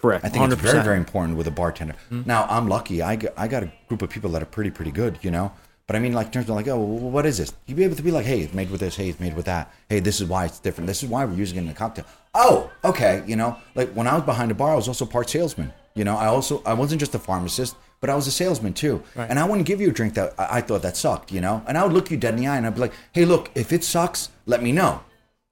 [0.00, 0.24] Correct.
[0.24, 0.84] I think it's very 100%.
[0.84, 1.94] very important with a bartender.
[2.10, 3.02] Now I'm lucky.
[3.02, 5.52] I got, I got a group of people that are pretty pretty good, you know.
[5.88, 7.52] But I mean, like in terms of like, oh, what is this?
[7.66, 8.94] You'd be able to be like, hey, it's made with this.
[8.94, 9.72] Hey, it's made with that.
[9.88, 10.86] Hey, this is why it's different.
[10.86, 12.04] This is why we're using it in a cocktail.
[12.34, 13.24] Oh, okay.
[13.26, 15.72] You know, like when I was behind the bar, I was also part salesman.
[15.94, 19.02] You know, I also I wasn't just a pharmacist, but I was a salesman too.
[19.16, 19.28] Right.
[19.30, 21.32] And I wouldn't give you a drink that I, I thought that sucked.
[21.32, 22.92] You know, and I would look you dead in the eye and I'd be like,
[23.12, 25.00] hey, look, if it sucks, let me know.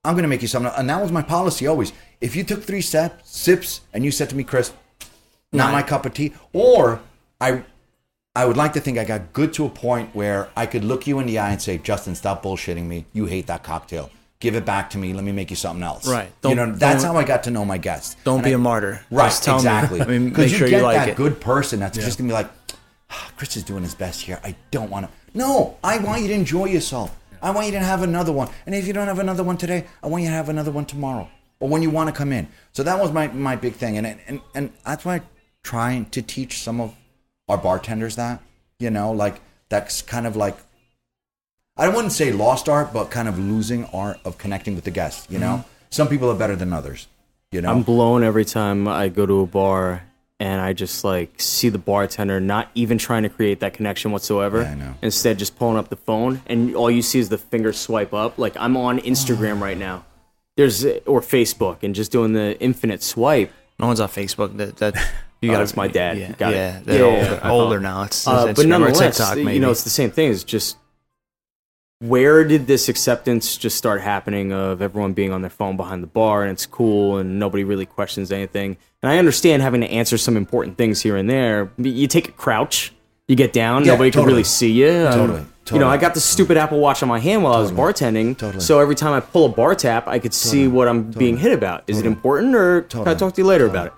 [0.06, 0.72] I'm gonna make you something.
[0.76, 1.92] And that was my policy always.
[2.20, 4.72] If you took three steps, sips, and you said to me, Chris,
[5.52, 7.00] not my cup of tea, or
[7.40, 7.62] I,
[8.34, 11.06] I would like to think I got good to a point where I could look
[11.06, 13.04] you in the eye and say, Justin, stop bullshitting me.
[13.12, 14.10] You hate that cocktail.
[14.38, 15.12] Give it back to me.
[15.14, 16.06] Let me make you something else.
[16.06, 16.30] Right.
[16.42, 18.16] Don't- know, that's how I got to know my guests.
[18.24, 19.00] don't And be I- a martyr.
[19.10, 19.60] Right, Just tell me.
[19.60, 20.00] exactly.
[20.02, 21.16] I mean, make you sure get you like that it.
[21.16, 22.50] good person that's just gonna be like,
[23.10, 24.38] "Ah, Chris is doing his best here.
[24.44, 25.12] I don't want to.
[25.32, 27.16] No, I want you to enjoy yourself.
[27.42, 28.48] I want you to have another one.
[28.66, 30.86] And if you don't have another one today, I want you to have another one
[30.86, 31.28] tomorrow
[31.60, 32.48] or when you want to come in.
[32.72, 35.26] So that was my my big thing, and and and that's why I'm
[35.62, 36.94] trying to teach some of
[37.48, 38.42] our bartenders that
[38.78, 40.56] you know, like that's kind of like
[41.76, 45.26] I wouldn't say lost art, but kind of losing art of connecting with the guests.
[45.30, 45.68] You know, mm-hmm.
[45.90, 47.06] some people are better than others.
[47.52, 50.02] You know, I'm blown every time I go to a bar
[50.38, 54.62] and I just like see the bartender not even trying to create that connection whatsoever.
[54.62, 54.94] Yeah, I know.
[55.02, 58.38] Instead, just pulling up the phone and all you see is the finger swipe up.
[58.38, 60.04] Like I'm on Instagram right now.
[60.56, 63.52] There's or Facebook and just doing the infinite swipe.
[63.78, 64.56] No one's on Facebook.
[64.56, 64.94] That that
[65.42, 65.58] you Oh, got.
[65.60, 66.18] that's my dad.
[66.18, 66.56] Yeah, Got it.
[66.56, 66.80] yeah.
[66.84, 68.02] They're Yeah, older, older now.
[68.04, 69.36] It's, Uh, but Instagram or nonetheless, TikTok.
[69.36, 69.54] Maybe.
[69.54, 70.30] you know, it's the same thing.
[70.30, 70.76] It's just
[72.00, 76.06] where did this acceptance just start happening of everyone being on their phone behind the
[76.08, 78.76] bar and it's cool and nobody really questions anything?
[79.02, 81.70] And I understand having to answer some important things here and there.
[81.78, 82.92] You take a crouch,
[83.28, 85.06] you get down, Yeah, nobody can really see you.
[85.06, 85.88] Um, Totally, You know.
[85.88, 88.36] I got the stupid Apple Watch on my hand while I was bartending.
[88.36, 88.62] Totally.
[88.62, 91.52] So every time I pull a bar tap, I could see what I'm being hit
[91.52, 91.84] about.
[91.86, 93.92] Is it important or can I talk to you later about it?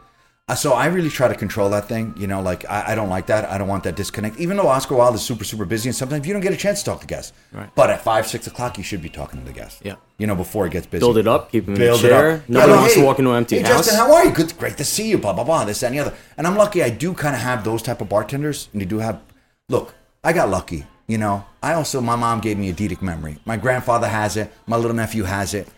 [0.48, 2.14] Uh, So I really try to control that thing.
[2.16, 3.44] You know, like I, I don't like that.
[3.50, 4.38] I don't want that disconnect.
[4.40, 6.78] Even though Oscar Wilde is super, super busy, and sometimes you don't get a chance
[6.80, 7.32] to talk to guests.
[7.52, 7.68] Right.
[7.74, 9.80] But at five, six o'clock, you should be talking to the guests.
[9.84, 9.96] Yeah.
[10.16, 11.00] You know, before it gets busy.
[11.00, 12.30] Build it up, keep 'em in a Build it chair.
[12.36, 12.48] up.
[12.48, 13.86] Nobody wants to walk into an empty hey, house.
[13.86, 14.32] Justin, how are you?
[14.32, 15.18] Good, great to see you.
[15.18, 15.64] Blah blah blah.
[15.64, 16.14] This that, and the other.
[16.36, 16.82] And I'm lucky.
[16.82, 19.20] I do kind of have those type of bartenders, and you do have.
[19.68, 19.94] Look,
[20.24, 20.86] I got lucky.
[21.06, 23.38] You know, I also my mom gave me a Eidetic memory.
[23.44, 24.52] My grandfather has it.
[24.66, 25.68] My little nephew has it.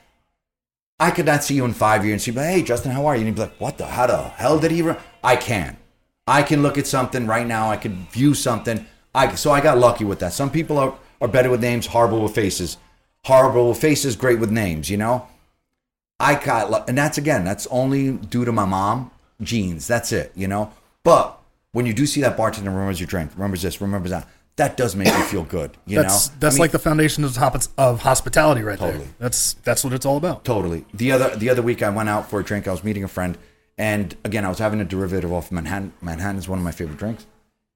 [1.01, 3.07] I could not see you in five years and she'd be like, hey, Justin, how
[3.07, 3.21] are you?
[3.21, 4.83] And you'd be like, what the, how the hell did he?
[4.83, 4.97] Re-?
[5.25, 5.79] I can.
[6.27, 7.71] I can look at something right now.
[7.71, 8.87] I could view something.
[9.15, 10.35] I, so I got lucky with that.
[10.35, 12.77] Some people are, are better with names, horrible with faces.
[13.25, 15.27] Horrible with faces, great with names, you know?
[16.21, 19.87] I got, and that's again, that's only due to my mom, genes.
[19.87, 20.71] That's it, you know?
[21.03, 21.41] But
[21.73, 24.29] when you do see that bartender remembers your drink, remembers this, remembers that,
[24.61, 26.35] that does make me feel good, you That's know?
[26.41, 27.39] that's I mean- like the foundation of,
[27.79, 29.05] of hospitality right Totally.
[29.05, 29.15] there.
[29.19, 30.45] That's that's what it's all about.
[30.45, 30.85] Totally.
[30.93, 32.69] The other the other week I went out for a drink.
[32.69, 33.39] I was meeting a friend,
[33.79, 35.93] and again I was having a derivative off Manhattan.
[36.03, 37.25] Manhattan is one of my favorite drinks,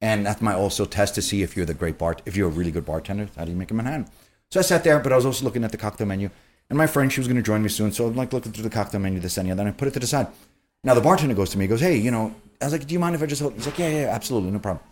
[0.03, 2.53] and that's my also test to see if you're the great bart, If you're a
[2.59, 4.07] really good bartender, how do you make a Manhattan?
[4.51, 6.28] So I sat there, but I was also looking at the cocktail menu,
[6.68, 7.93] and my friend she was going to join me soon.
[7.93, 9.89] So I'm like looking through the cocktail menu, this and the other, and I put
[9.89, 10.26] it to the side.
[10.85, 12.93] Now the bartender goes to me, he goes, "Hey, you know," I was like, "Do
[12.93, 13.55] you mind if I just?" Hold?
[13.55, 14.85] He's like, "Yeah, yeah, absolutely, no problem."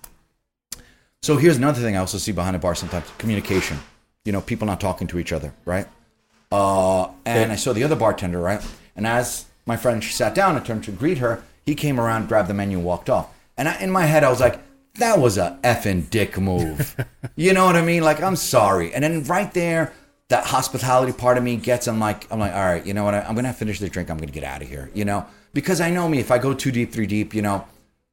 [1.23, 3.79] So here's another thing I also see behind the bar sometimes: communication.
[4.25, 5.87] You know, people not talking to each other, right?
[6.51, 8.61] Uh, and I saw the other bartender, right?
[8.97, 11.43] And as my friend she sat down, I turned to greet her.
[11.65, 13.33] He came around, grabbed the menu, walked off.
[13.57, 14.61] And I, in my head, I was like,
[14.95, 16.97] "That was a effing dick move."
[17.37, 18.03] you know what I mean?
[18.03, 18.93] Like, I'm sorry.
[18.93, 19.93] And then right there,
[20.27, 21.87] that hospitality part of me gets.
[21.87, 23.15] I'm like, I'm like, all right, you know what?
[23.15, 24.11] I, I'm gonna finish this drink.
[24.11, 24.91] I'm gonna get out of here.
[24.93, 26.19] You know, because I know me.
[26.19, 27.65] If I go too deep, three deep, you know,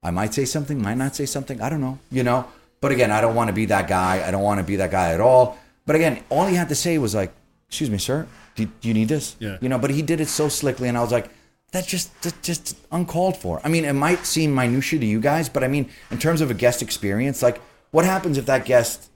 [0.03, 1.59] I might say something, might not say something.
[1.59, 1.97] I don't know.
[2.11, 2.45] You know.
[2.81, 4.25] But again, I don't want to be that guy.
[4.25, 5.57] I don't want to be that guy at all.
[5.85, 7.33] But again, all he had to say was like,
[7.67, 9.57] "Excuse me, sir, do, do you need this?" Yeah.
[9.61, 9.79] You know.
[9.79, 11.29] But he did it so slickly, and I was like,
[11.71, 15.49] "That's just that's just uncalled for." I mean, it might seem minutia to you guys,
[15.49, 17.59] but I mean, in terms of a guest experience, like,
[17.91, 19.09] what happens if that guest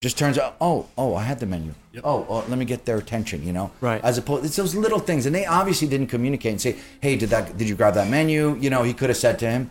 [0.00, 1.74] just turns out, oh, oh, I had the menu.
[2.04, 3.72] Oh, oh, let me get their attention, you know?
[3.80, 4.00] Right.
[4.04, 7.30] As opposed, it's those little things, and they obviously didn't communicate and say, hey, did
[7.30, 7.56] that?
[7.58, 8.56] Did you grab that menu?
[8.60, 9.70] You know, he could have said to him,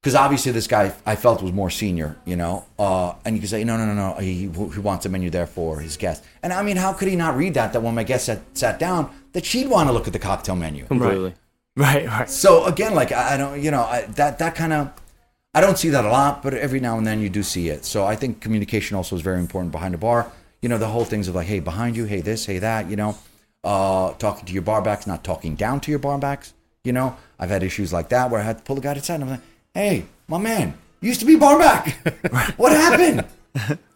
[0.00, 3.50] because obviously this guy I felt was more senior, you know, uh, and you could
[3.50, 6.24] say, no, no, no, no, he, he wants a menu there for his guest.
[6.42, 7.74] And I mean, how could he not read that?
[7.74, 10.56] That when my guest sat, sat down, that she'd want to look at the cocktail
[10.56, 10.86] menu.
[10.86, 11.34] Completely.
[11.76, 12.30] Right, right.
[12.30, 14.92] So again, like I, I don't, you know, I, that that kind of,
[15.52, 17.84] I don't see that a lot, but every now and then you do see it.
[17.84, 20.32] So I think communication also is very important behind the bar.
[20.62, 22.88] You know, the whole things of like, hey, behind you, hey, this, hey, that.
[22.88, 23.18] You know,
[23.64, 26.52] uh, talking to your barbacks, not talking down to your barbacks.
[26.84, 29.02] You know, I've had issues like that where I had to pull the guy to
[29.02, 29.40] side and I'm like,
[29.74, 31.96] hey, my man, you used to be barback.
[32.56, 33.24] what happened?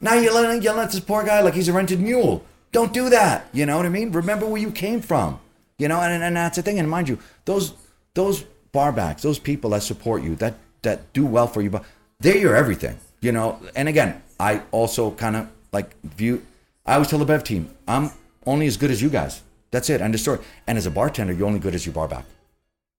[0.00, 2.44] now you're yelling, yelling at this poor guy like he's a rented mule.
[2.72, 3.48] Don't do that.
[3.52, 4.10] You know what I mean?
[4.10, 5.38] Remember where you came from.
[5.78, 6.78] You know, and, and that's the thing.
[6.78, 7.74] And mind you, those
[8.14, 11.84] those barbacks, those people that support you, that that do well for you, but
[12.20, 12.98] they're your everything.
[13.20, 13.60] You know.
[13.74, 16.44] And again, I also kind of like view.
[16.86, 18.10] I always tell the Bev team, I'm
[18.46, 19.42] only as good as you guys.
[19.70, 20.00] That's it.
[20.00, 20.38] End of story.
[20.66, 22.24] And as a bartender, you're only good as your barback.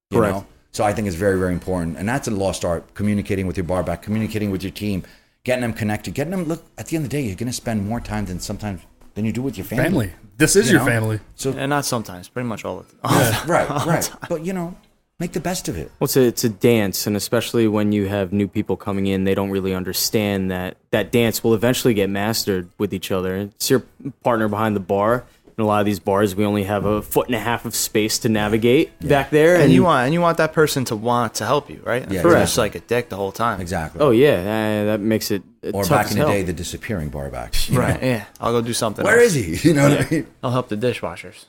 [0.10, 0.36] You Correct.
[0.36, 0.46] know.
[0.76, 2.94] So I think it's very, very important, and that's a lost art.
[2.96, 5.04] Communicating with your bar back, communicating with your team,
[5.46, 6.44] getting them connected, getting them.
[6.44, 8.82] Look, at the end of the day, you're going to spend more time than sometimes
[9.14, 9.84] than you do with your family.
[9.86, 10.12] Family.
[10.36, 10.92] This is You your know?
[10.92, 11.20] family.
[11.36, 13.48] So And not sometimes, pretty much all of the time.
[13.50, 14.12] right, right.
[14.28, 14.76] But you know,
[15.18, 15.90] make the best of it.
[16.02, 19.24] Well, it's a, it's a dance, and especially when you have new people coming in,
[19.24, 23.38] they don't really understand that that dance will eventually get mastered with each other.
[23.38, 23.86] It's your
[24.26, 25.24] partner behind the bar.
[25.58, 27.74] In a lot of these bars, we only have a foot and a half of
[27.74, 31.36] space to navigate back there, And you want and you want that person to want
[31.36, 32.02] to help you, right?
[32.12, 33.62] Yeah, If you're just like a dick the whole time.
[33.62, 34.02] Exactly.
[34.02, 36.28] Oh yeah, uh, that makes it uh, or tough back in the hell.
[36.28, 37.70] day, the disappearing barbacks.
[37.70, 38.02] you Right.
[38.02, 38.08] know?
[38.08, 38.26] Yeah.
[38.42, 39.06] I'll go do something.
[39.06, 39.34] Where else.
[39.34, 39.70] is he?
[39.70, 40.28] You know what I mean?
[40.44, 41.46] I'll help the dishwashers.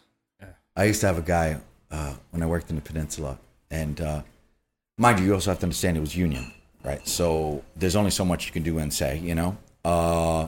[0.76, 1.56] I used to have a guy
[1.90, 3.38] uh, when I worked in the peninsula,
[3.72, 4.22] and uh,
[4.98, 6.52] mind you, you also have to understand it was union,
[6.84, 7.06] right?
[7.08, 9.56] So there's only so much you can do and say, you know.
[9.84, 10.46] Uh,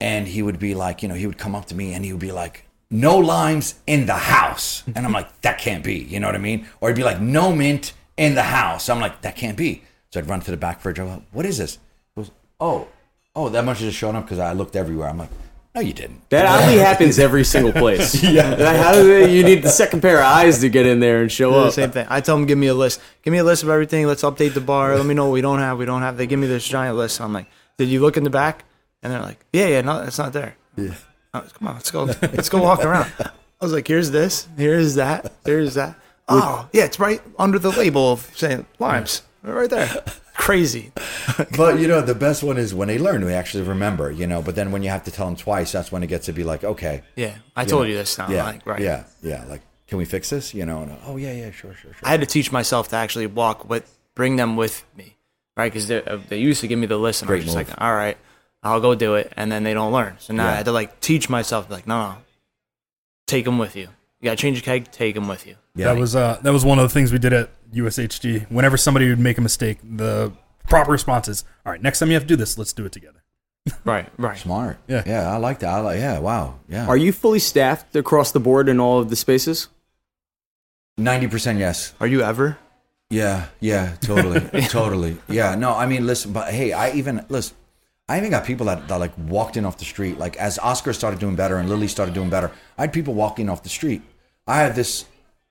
[0.00, 2.12] and he would be like, you know, he would come up to me and he
[2.12, 6.20] would be like, "No limes in the house," and I'm like, "That can't be," you
[6.20, 6.66] know what I mean?
[6.80, 9.82] Or he'd be like, "No mint in the house," I'm like, "That can't be."
[10.12, 10.98] So I'd run to the back fridge.
[10.98, 11.78] I'm like, "What is this?"
[12.14, 12.30] He goes,
[12.60, 12.88] "Oh,
[13.36, 15.30] oh, that must have just shown up because I looked everywhere." I'm like,
[15.74, 18.22] "No, you didn't." That oddly happens every single place.
[18.22, 18.54] yeah.
[18.82, 21.30] How do they, you need the second pair of eyes to get in there and
[21.30, 21.72] show Do the up.
[21.74, 22.06] same thing.
[22.08, 23.00] I tell them, give me a list.
[23.22, 24.06] Give me a list of everything.
[24.06, 24.96] Let's update the bar.
[24.96, 25.76] Let me know what we don't have.
[25.76, 26.16] We don't have.
[26.16, 27.20] They give me this giant list.
[27.20, 27.46] I'm like,
[27.76, 28.64] did you look in the back?
[29.02, 30.56] And they're like, yeah, yeah, no, it's not there.
[30.76, 30.94] Yeah.
[31.32, 32.04] come on, let's go.
[32.04, 33.10] Let's go walk around.
[33.20, 34.48] I was like, here's this.
[34.56, 35.32] Here's that.
[35.44, 35.96] Here's that.
[36.30, 39.22] Oh, yeah, it's right under the label of saying limes.
[39.42, 39.88] Right there.
[40.34, 40.92] Crazy.
[41.56, 44.42] but you know the best one is when they learn they actually remember you know
[44.42, 46.44] but then when you have to tell them twice that's when it gets to be
[46.44, 48.28] like okay Yeah, I told know, you this now.
[48.28, 48.78] yeah Like, right.
[48.80, 51.94] yeah yeah like can we fix this you know and, oh yeah yeah sure sure
[51.94, 55.16] sure I had to teach myself to actually walk with, bring them with me,
[55.56, 55.72] right?
[55.72, 57.68] Because uh, they used to give me the list, and I Great was just move.
[57.70, 58.18] like, all right,
[58.62, 60.16] I'll go do it, and then they don't learn.
[60.18, 62.16] So now I had to like teach myself, like, no, no,
[63.26, 63.88] take them with you.
[64.20, 65.54] You got to change your keg, take them with you.
[65.76, 68.50] yeah That was uh, that was one of the things we did at USHG.
[68.50, 70.32] Whenever somebody would make a mistake, the
[70.68, 72.92] proper response is, "All right, next time you have to do this, let's do it
[72.92, 73.22] together."
[73.84, 74.38] Right, right.
[74.38, 75.02] smart Yeah.
[75.06, 78.40] yeah I like that I like yeah wow yeah Are you fully staffed across the
[78.40, 79.68] board in all of the spaces?
[80.96, 82.56] ninety percent yes Are you ever?
[83.10, 87.56] yeah yeah totally totally yeah no I mean listen but hey I even listen
[88.08, 90.92] I even got people that, that like walked in off the street like as Oscar
[90.92, 94.02] started doing better and Lillie started doing better I had people walking off the street
[94.46, 95.04] I had this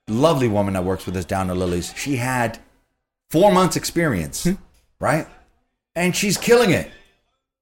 [0.07, 2.59] lovely woman that works with us down at Lillie's she had
[3.29, 4.47] four months experience
[4.99, 5.27] right
[5.95, 6.89] and she's killing it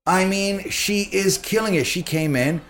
[0.05, 1.87] I mean, she is killing it.
[1.87, 2.61] She came in,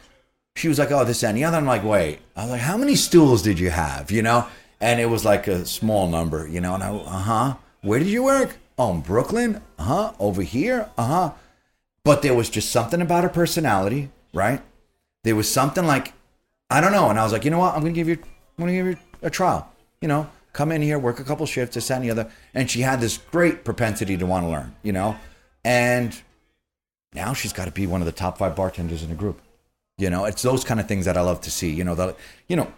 [0.55, 2.78] she was like, "Oh, this and the other." I'm like, "Wait," I was like, "How
[2.78, 4.47] many stools did you have?" You know,
[4.80, 6.76] and it was like a small number, you know.
[6.76, 7.55] And I, uh huh.
[7.82, 8.57] Where did you work?
[8.78, 9.61] Oh, in Brooklyn.
[9.78, 10.11] Uh huh.
[10.17, 10.89] Over here.
[10.97, 11.32] Uh huh.
[12.06, 14.62] But there was just something about her personality, right?
[15.24, 16.14] There was something like,
[16.70, 17.10] I don't know.
[17.10, 17.74] And I was like, you know what?
[17.74, 18.14] I'm gonna give you,
[18.58, 19.70] I'm gonna give you a trial.
[20.01, 22.32] You know, come in here, work a couple shifts, this that, and the other.
[22.53, 24.76] And she had this great propensity to want to learn.
[24.84, 25.16] You know,
[25.64, 26.16] and
[27.14, 29.41] now she's got to be one of the top five bartenders in the group.
[29.97, 31.74] You know, it's those kind of things that I love to see.
[31.74, 32.72] You know, that you know,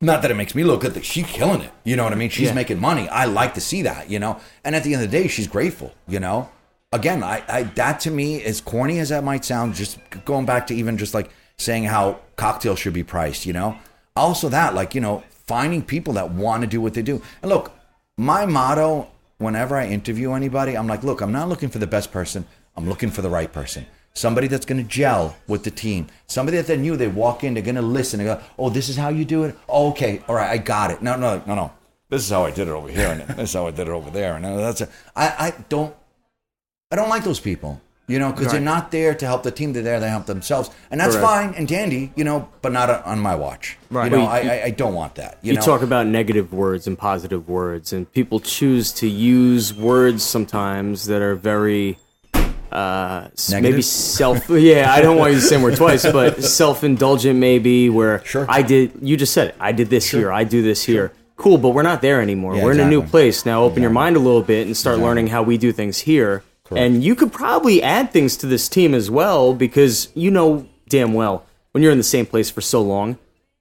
[0.00, 0.94] not that it makes me look good.
[0.94, 1.72] That she's killing it.
[1.84, 2.30] You know what I mean?
[2.30, 2.54] She's Yeah.
[2.54, 3.06] making money.
[3.10, 4.08] I like to see that.
[4.08, 5.92] You know, and at the end of the day, she's grateful.
[6.08, 6.48] You know,
[6.96, 10.66] again, I, I that to me, as corny as that might sound, just going back
[10.68, 13.46] to even just like saying how cocktails should be priced.
[13.46, 13.78] You know,
[14.14, 17.22] also that like you know finding people that want to do what they do.
[17.42, 17.72] And look,
[18.16, 22.12] my motto whenever I interview anybody, I'm like, look, I'm not looking for the best
[22.12, 22.46] person.
[22.76, 23.86] I'm looking for the right person.
[24.14, 26.06] Somebody that's going to gel with the team.
[26.26, 28.18] Somebody that they knew they walk in, they're going to listen.
[28.18, 29.54] They go, oh, this is how you do it.
[29.68, 31.02] Oh, okay, all right, I got it.
[31.02, 31.72] No, no, no, no.
[32.08, 33.90] This is how I did it over here, and this is how I did it
[33.90, 34.80] over there, and uh, that's.
[34.80, 35.94] A, I, I don't,
[36.90, 37.80] I don't like those people.
[38.08, 39.72] You know, because they're not there to help the team.
[39.72, 41.28] They're there to help themselves, and that's Correct.
[41.28, 42.12] fine and dandy.
[42.14, 43.76] You know, but not on my watch.
[43.90, 44.04] Right.
[44.04, 45.38] You know, Well, I, you- I, I don't want that.
[45.42, 49.74] You, you know, talk about negative words and positive words, and people choose to use
[49.74, 51.98] words sometimes that are very
[52.70, 54.48] uh, s- maybe self.
[54.48, 57.90] Yeah, I don't want you to same word twice, but self-indulgent maybe.
[57.90, 58.46] Where Sure.
[58.48, 59.56] I did, you just said it.
[59.58, 60.30] I did this here.
[60.30, 61.10] I do this here.
[61.34, 62.54] Cool, but we're not there anymore.
[62.54, 63.64] Yeah, we're in a new place now.
[63.64, 66.44] Open your mind a little bit and start learning how we do things here.
[66.70, 71.12] And you could probably add things to this team as well because you know damn
[71.12, 71.44] well
[71.76, 73.18] when you're in the same place for so long,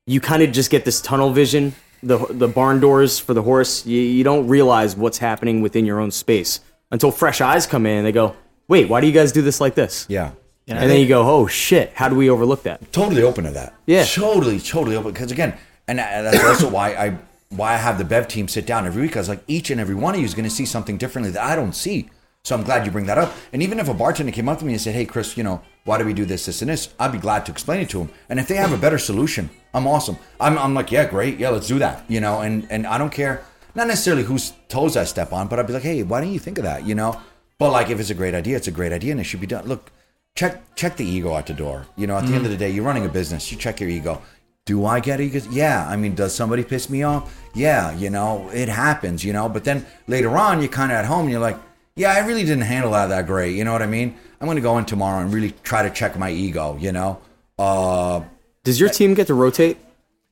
[0.07, 1.75] you kind of just get this tunnel vision.
[2.01, 3.85] The the barn doors for the horse.
[3.85, 7.97] You, you don't realize what's happening within your own space until fresh eyes come in
[7.97, 8.35] and they go,
[8.69, 10.31] "Wait, why do you guys do this like this?" Yeah.
[10.67, 13.73] and then you go, "Oh shit, how do we overlook that?" totally open to that.
[13.85, 14.05] Yeah.
[14.05, 15.11] totally, totally open.
[15.11, 17.17] Because again, and uh, that's also why I
[17.49, 19.11] why I have the Bev team sit down every week.
[19.11, 21.43] Because like each and every one of you is going to see something differently that
[21.43, 22.09] I don't see.
[22.45, 23.33] So I'm glad you bring that up.
[23.53, 25.61] And even if a bartender came up to me and said, "Hey, Chris, you know,
[25.83, 27.97] why do we do this, this, and this?" I'd be glad to explain it to
[27.97, 28.11] them.
[28.29, 30.17] And if they have a better solution, I'm awesome.
[30.39, 32.05] I'm, I'm like, yeah, great, yeah, let's do that.
[32.07, 33.43] You know, and and I don't care,
[33.73, 36.39] not necessarily whose toes I step on, but I'd be like, hey, why don't you
[36.39, 36.85] think of that?
[36.85, 37.19] You know.
[37.57, 39.47] But like, if it's a great idea, it's a great idea, and it should be
[39.47, 39.65] done.
[39.65, 39.91] Look,
[40.35, 41.87] check check the ego at the door.
[41.95, 42.59] You know, at the end of the mm.
[42.59, 43.51] day, you're running a business.
[43.51, 44.21] You check your ego.
[44.65, 45.41] Do I get ego?
[45.49, 45.87] Yeah.
[45.87, 47.35] I mean, does somebody piss me off?
[47.55, 47.91] Yeah.
[47.95, 49.23] You know, it happens.
[49.23, 51.57] You know, but then later on, you're kind of at home and you're like,
[51.95, 53.55] yeah, I really didn't handle that that great.
[53.55, 54.15] You know what I mean?
[54.39, 56.77] I'm going to go in tomorrow and really try to check my ego.
[56.79, 57.21] You know.
[57.57, 58.23] Uh,
[58.63, 59.77] Does your team get to rotate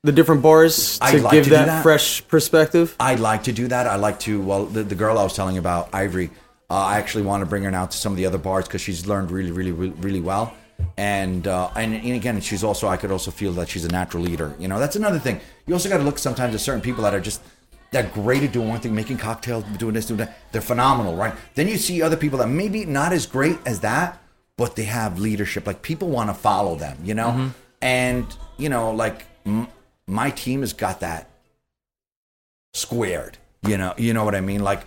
[0.02, 1.82] the different bars to like give to that, that.
[1.82, 2.94] fresh perspective?
[3.00, 3.86] I'd like to do that.
[3.86, 4.42] I like to.
[4.42, 6.30] Well, the, the girl I was telling you about, Ivory,
[6.68, 8.82] uh, I actually want to bring her now to some of the other bars because
[8.82, 10.54] she's learned really, really, really, really well.
[10.98, 12.88] And, uh, and and again, she's also.
[12.88, 14.54] I could also feel that she's a natural leader.
[14.58, 15.40] You know, that's another thing.
[15.66, 17.40] You also got to look sometimes at certain people that are just
[17.90, 20.36] they're great at doing one thing, making cocktails, doing this, doing that.
[20.52, 21.34] They're phenomenal, right?
[21.54, 24.20] Then you see other people that maybe not as great as that,
[24.56, 25.66] but they have leadership.
[25.66, 26.98] Like people want to follow them.
[27.04, 28.26] You know, and
[28.56, 29.68] you know, like m-
[30.06, 31.28] my team has got that
[32.72, 33.38] squared.
[33.66, 34.62] You know, you know what I mean?
[34.62, 34.82] Like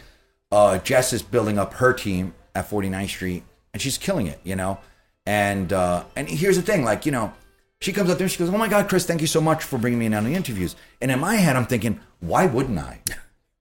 [0.51, 3.43] uh, Jess is building up her team at 49th Street,
[3.73, 4.39] and she's killing it.
[4.43, 4.79] You know,
[5.25, 7.33] and uh, and here's the thing, like you know,
[7.81, 9.63] she comes up there and she goes, "Oh my God, Chris, thank you so much
[9.63, 12.79] for bringing me in on the interviews." And in my head, I'm thinking, why wouldn't
[12.79, 13.01] I?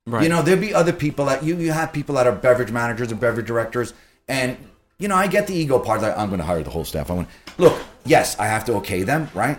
[0.09, 0.23] Right.
[0.23, 3.11] You know, there'd be other people that you you have people that are beverage managers
[3.11, 3.93] and beverage directors,
[4.29, 4.57] and
[5.01, 6.01] you know, I get the ego part.
[6.01, 7.11] Like I'm going to hire the whole staff.
[7.11, 7.83] I'm going to look.
[8.05, 9.59] Yes, I have to okay them, right?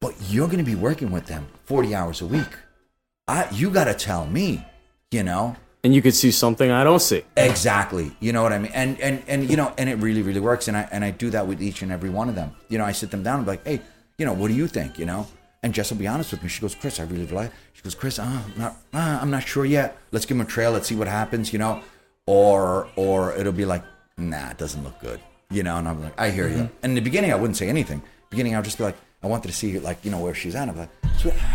[0.00, 2.48] But you're going to be working with them 40 hours a week.
[3.28, 4.66] I you got to tell me,
[5.12, 5.54] you know.
[5.86, 7.22] And you could see something I don't see.
[7.36, 8.10] Exactly.
[8.18, 8.72] You know what I mean?
[8.74, 10.66] And and and you know, and it really really works.
[10.66, 12.56] And I and I do that with each and every one of them.
[12.68, 13.80] You know, I sit them down and be like, hey,
[14.18, 14.98] you know, what do you think?
[14.98, 15.28] You know.
[15.62, 16.48] And Jess will be honest with me.
[16.48, 17.52] She goes, Chris, I really like.
[17.72, 19.96] She goes, Chris, uh, I'm not, uh, I'm not sure yet.
[20.10, 20.72] Let's give him a trail.
[20.72, 21.52] Let's see what happens.
[21.52, 21.82] You know,
[22.26, 23.84] or or it'll be like,
[24.18, 25.20] nah, it doesn't look good.
[25.50, 26.68] You know, and I'm like, I hear you.
[26.82, 28.02] And in the beginning, I wouldn't say anything.
[28.28, 30.56] Beginning, I would just be like, I wanted to see like you know where she's
[30.56, 30.68] at.
[30.68, 30.90] I'm like,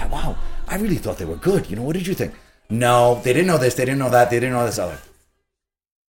[0.09, 0.37] wow,
[0.69, 1.69] I really thought they were good.
[1.69, 2.33] You know, what did you think?
[2.71, 3.75] No, they didn't know this.
[3.75, 4.29] They didn't know that.
[4.29, 4.79] They didn't know this.
[4.79, 4.97] other.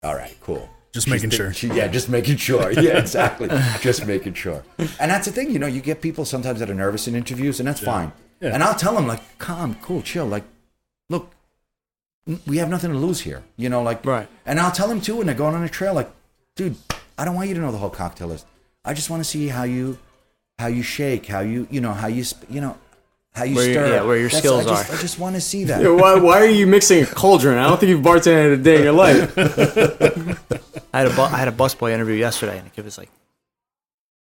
[0.04, 0.68] all right, cool.
[0.94, 1.54] Just She's making the- sure.
[1.54, 2.72] she- yeah, just making sure.
[2.82, 3.50] Yeah, exactly.
[3.82, 4.64] just making sure.
[4.80, 7.60] And that's the thing, you know, you get people sometimes that are nervous in interviews,
[7.60, 8.12] and that's fine.
[8.42, 8.54] Yeah.
[8.54, 10.26] And I'll tell them like, calm, cool, chill.
[10.26, 10.44] Like,
[11.10, 11.32] look,
[12.48, 13.44] we have nothing to lose here.
[13.58, 14.28] You know, like, Right.
[14.46, 16.10] And I'll tell them too when they're going on a trail, like,
[16.56, 16.76] dude,
[17.18, 18.46] I don't want you to know the whole cocktail list.
[18.86, 19.98] I just want to see how you,
[20.58, 22.78] how you shake, how you, you know, how you, sp- you know,
[23.38, 23.94] how you Where your- stir.
[23.96, 24.96] yeah, where your That's- skills I just, are.
[24.98, 25.82] I just want to see that.
[25.82, 27.58] Yeah, why, why are you mixing a cauldron?
[27.58, 29.38] I don't think you've bartended a day in your life.
[30.94, 33.10] I had a bu- I had a busboy interview yesterday, and the kid was like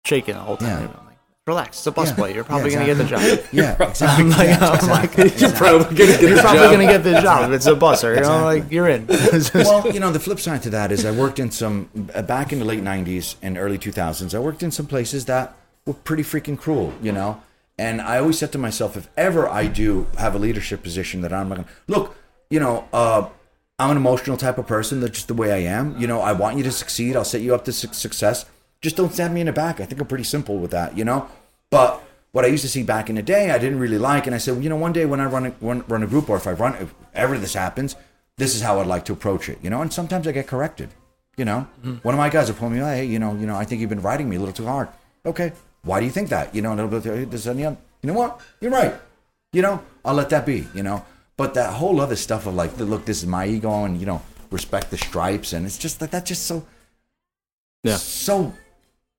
[0.05, 0.69] shaking the whole time.
[0.83, 0.99] Yeah.
[0.99, 2.29] I'm like, relax, it's a busboy.
[2.29, 2.35] Yeah.
[2.35, 3.39] You're probably Yeah, gonna get the job.
[3.51, 4.23] Yeah, exactly.
[4.25, 5.41] I'm like, Yeah, I'm like, exactly.
[5.47, 7.51] you're probably gonna get, you're probably gonna get the job.
[7.51, 9.07] It's a busser, you know, like you're in.
[9.53, 12.51] well, you know, the flip side to that is I worked in some uh, back
[12.53, 14.35] in the late '90s and early 2000s.
[14.35, 15.55] I worked in some places that
[15.85, 17.41] were pretty freaking cruel, you know.
[17.77, 21.31] And I always said to myself, if ever I do have a leadership position, that
[21.31, 22.15] I'm not gonna look.
[22.49, 23.29] You know, uh,
[23.77, 24.99] I'm an emotional type of person.
[24.99, 25.95] That's just the way I am.
[25.99, 27.15] You know, I want you to succeed.
[27.15, 28.45] I'll set you up to su- success.
[28.81, 29.79] Just don't stab me in the back.
[29.79, 31.27] I think I'm pretty simple with that, you know?
[31.69, 32.01] But
[32.31, 34.25] what I used to see back in the day, I didn't really like.
[34.25, 36.07] And I said, well, you know, one day when I run a, run, run a
[36.07, 37.95] group or if I run, if ever this happens,
[38.37, 39.81] this is how I'd like to approach it, you know?
[39.81, 40.89] And sometimes I get corrected,
[41.35, 41.67] you know?
[42.01, 43.89] One of my guys will pull me, hey, you know, you know, I think you've
[43.89, 44.87] been riding me a little too hard.
[45.25, 45.51] Okay.
[45.83, 46.53] Why do you think that?
[46.53, 47.59] You know, and it'll be, this and.
[47.59, 48.41] You know what?
[48.61, 48.95] You're right.
[49.53, 51.03] You know, I'll let that be, you know?
[51.35, 54.21] But that whole other stuff of like, look, this is my ego and, you know,
[54.51, 55.53] respect the stripes.
[55.53, 56.65] And it's just that, that's just so,
[57.83, 57.95] Yeah.
[57.95, 58.53] so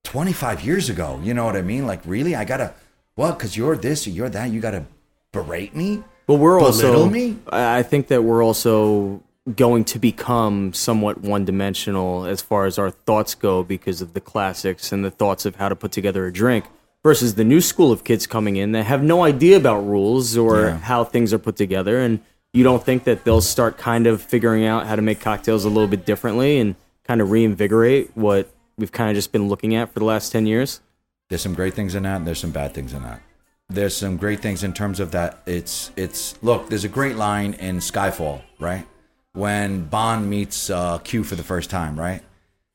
[0.05, 1.21] 25 years ago.
[1.23, 1.87] You know what I mean?
[1.87, 2.35] Like, really?
[2.35, 2.75] I gotta,
[3.17, 4.85] well, because you're this or you're that, you gotta
[5.33, 6.03] berate me?
[6.27, 6.83] But we're also.
[6.83, 7.39] Belittle me?
[7.51, 9.23] I think that we're also
[9.57, 14.93] going to become somewhat one-dimensional as far as our thoughts go because of the classics
[14.93, 16.65] and the thoughts of how to put together a drink
[17.03, 20.61] versus the new school of kids coming in that have no idea about rules or
[20.63, 20.79] Yeah.
[20.79, 22.21] how things are put together and
[22.53, 25.69] you don't think that they'll start kind of figuring out how to make cocktails a
[25.69, 26.75] little bit differently and
[27.05, 30.47] kind of reinvigorate what we've kind of just been looking at for the last 10
[30.47, 30.81] years
[31.29, 33.21] There's some great things in that, and there's some bad things in that.
[33.69, 35.43] There's some great things in terms of that.
[35.45, 36.71] It's it's look.
[36.71, 38.87] There's a great line in Skyfall, right?
[39.33, 42.23] When Bond meets uh, Q for the first time, right?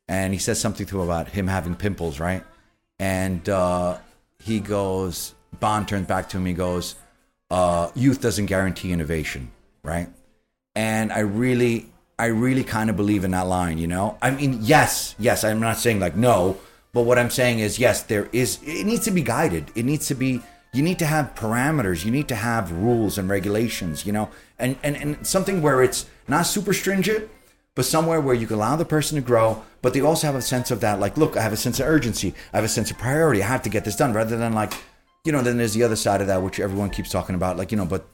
[0.08, 2.44] And he says something to him about him having pimples, right?
[3.00, 3.98] And uh,
[4.40, 6.46] he goes, Bond turns back to him.
[6.46, 6.96] He goes,
[7.50, 9.52] uh, "Youth doesn't guarantee innovation,
[9.84, 10.10] right?"
[10.76, 11.88] And I really,
[12.18, 13.78] I really kind of believe in that line.
[13.78, 15.44] You know, I mean, yes, yes.
[15.44, 16.58] I'm not saying like no,
[16.92, 18.04] but what I'm saying is yes.
[18.04, 18.60] There is.
[18.64, 19.72] It needs to be guided.
[19.76, 20.42] It needs to be.
[20.74, 22.04] You need to have parameters.
[22.04, 24.06] You need to have rules and regulations.
[24.06, 27.30] You know, and and and something where it's not super stringent,
[27.76, 30.42] but somewhere where you can allow the person to grow, but they also have a
[30.42, 32.92] sense of that, like, look, I have a sense of urgency, I have a sense
[32.92, 34.74] of priority, I have to get this done, rather than like,
[35.26, 37.72] you know, then there's the other side of that, which everyone keeps talking about, like,
[37.72, 38.08] you know, but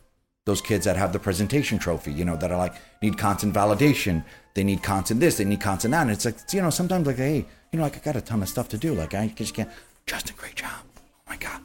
[0.45, 4.24] those kids that have the presentation trophy, you know, that are like need constant validation,
[4.55, 7.18] they need constant this, they need constant that, and it's like, you know, sometimes like,
[7.18, 9.53] hey, you know, like I got a ton of stuff to do, like I just
[9.53, 9.70] can't.
[10.05, 10.72] Justin, great job.
[10.95, 11.62] Oh my god.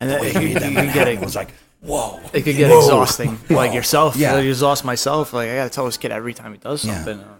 [0.00, 1.50] And then The way it he could, made you that could get it, was like,
[1.86, 2.20] whoa.
[2.32, 2.78] it could get Whoa.
[2.78, 3.38] exhausting.
[3.50, 4.16] Like yourself.
[4.16, 4.32] Yeah.
[4.32, 4.38] Yeah.
[4.38, 5.32] I exhaust myself.
[5.32, 6.94] Like I gotta tell this kid every time he does Yeah.
[6.96, 7.20] something.
[7.20, 7.34] Uh,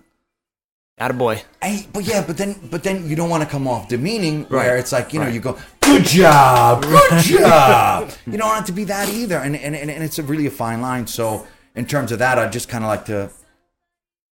[0.98, 1.42] Attaboy.
[1.62, 4.70] Hey, but yeah, but then but then you don't want to come off demeaning where
[4.70, 4.78] Right.
[4.78, 8.10] it's like, you know, you go, Good job, good job.
[8.26, 9.36] You don't want it to be that either.
[9.36, 11.06] And and, and, and it's a really a fine line.
[11.06, 13.30] So in terms of that, I just kinda like to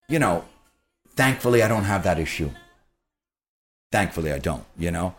[0.09, 0.45] you know,
[1.17, 2.51] thankfully I don't have that issue.
[3.93, 5.15] Thankfully I don't, you know.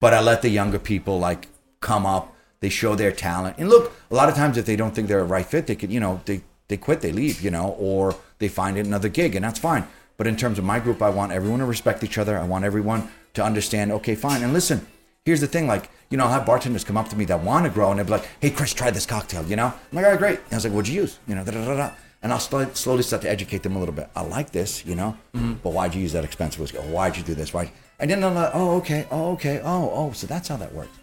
[0.00, 1.48] But I let the younger people like
[1.80, 3.56] come up, they show their talent.
[3.58, 5.76] And look, a lot of times if they don't think they're a right fit, they
[5.76, 9.34] could, you know, they they quit, they leave, you know, or they find another gig,
[9.34, 9.88] and that's fine.
[10.18, 12.36] But in terms of my group, I want everyone to respect each other.
[12.36, 14.42] I want everyone to understand, okay, fine.
[14.42, 14.86] And listen,
[15.24, 17.66] here's the thing, like, you know, I'll have bartenders come up to me that want
[17.66, 19.66] to grow and they'll be like, hey, Chris, try this cocktail, you know?
[19.66, 20.38] I'm like, all right, great.
[20.38, 21.18] And I was like, what'd you use?
[21.26, 21.90] You know, da da da da.
[22.22, 24.10] And I'll slowly, slowly start to educate them a little bit.
[24.16, 25.54] I like this, you know, mm-hmm.
[25.62, 26.78] but why'd you use that expensive whiskey?
[26.78, 27.54] Why'd you do this?
[27.54, 27.70] Why?
[28.00, 30.98] And then I'm like, oh, okay, oh, okay, oh, oh, so that's how that works.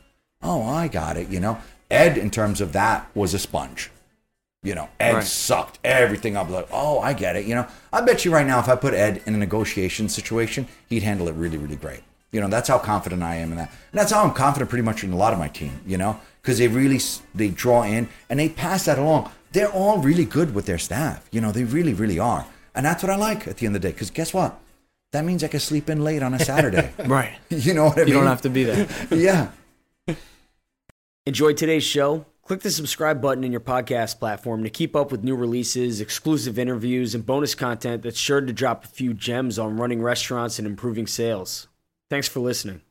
[0.45, 1.57] Oh, I got it, you know.
[1.91, 3.91] Ed, in terms of that, was a sponge.
[4.63, 5.23] You know, Ed Right.
[5.23, 6.49] sucked everything up.
[6.49, 7.45] Like, oh, I get it.
[7.45, 10.67] You know, I bet you right now, if I put Ed in a negotiation situation,
[10.89, 12.01] he'd handle it really, really great.
[12.31, 13.69] You know, that's how confident I am in that.
[13.91, 16.19] And that's how I'm confident pretty much in a lot of my team, you know,
[16.41, 16.99] because they really,
[17.35, 19.31] they draw in and they pass that along.
[19.51, 21.27] They're all really good with their staff.
[21.31, 22.45] You know, they really, really are.
[22.73, 23.93] And that's what I like at the end of the day.
[23.93, 24.59] Because guess what?
[25.11, 26.91] That means I can sleep in late on a Saturday.
[27.05, 27.37] Right.
[27.49, 28.07] you know what I mean?
[28.09, 28.87] You don't have to be there.
[29.11, 29.51] Yeah.
[31.28, 32.23] Enjoyed today's show?
[32.43, 36.59] Click the subscribe button in your podcast platform to keep up with new releases, exclusive
[36.59, 40.67] interviews, and bonus content that's sure to drop a few gems on running restaurants and
[40.67, 41.67] improving sales.
[42.11, 42.82] Thanks for listening.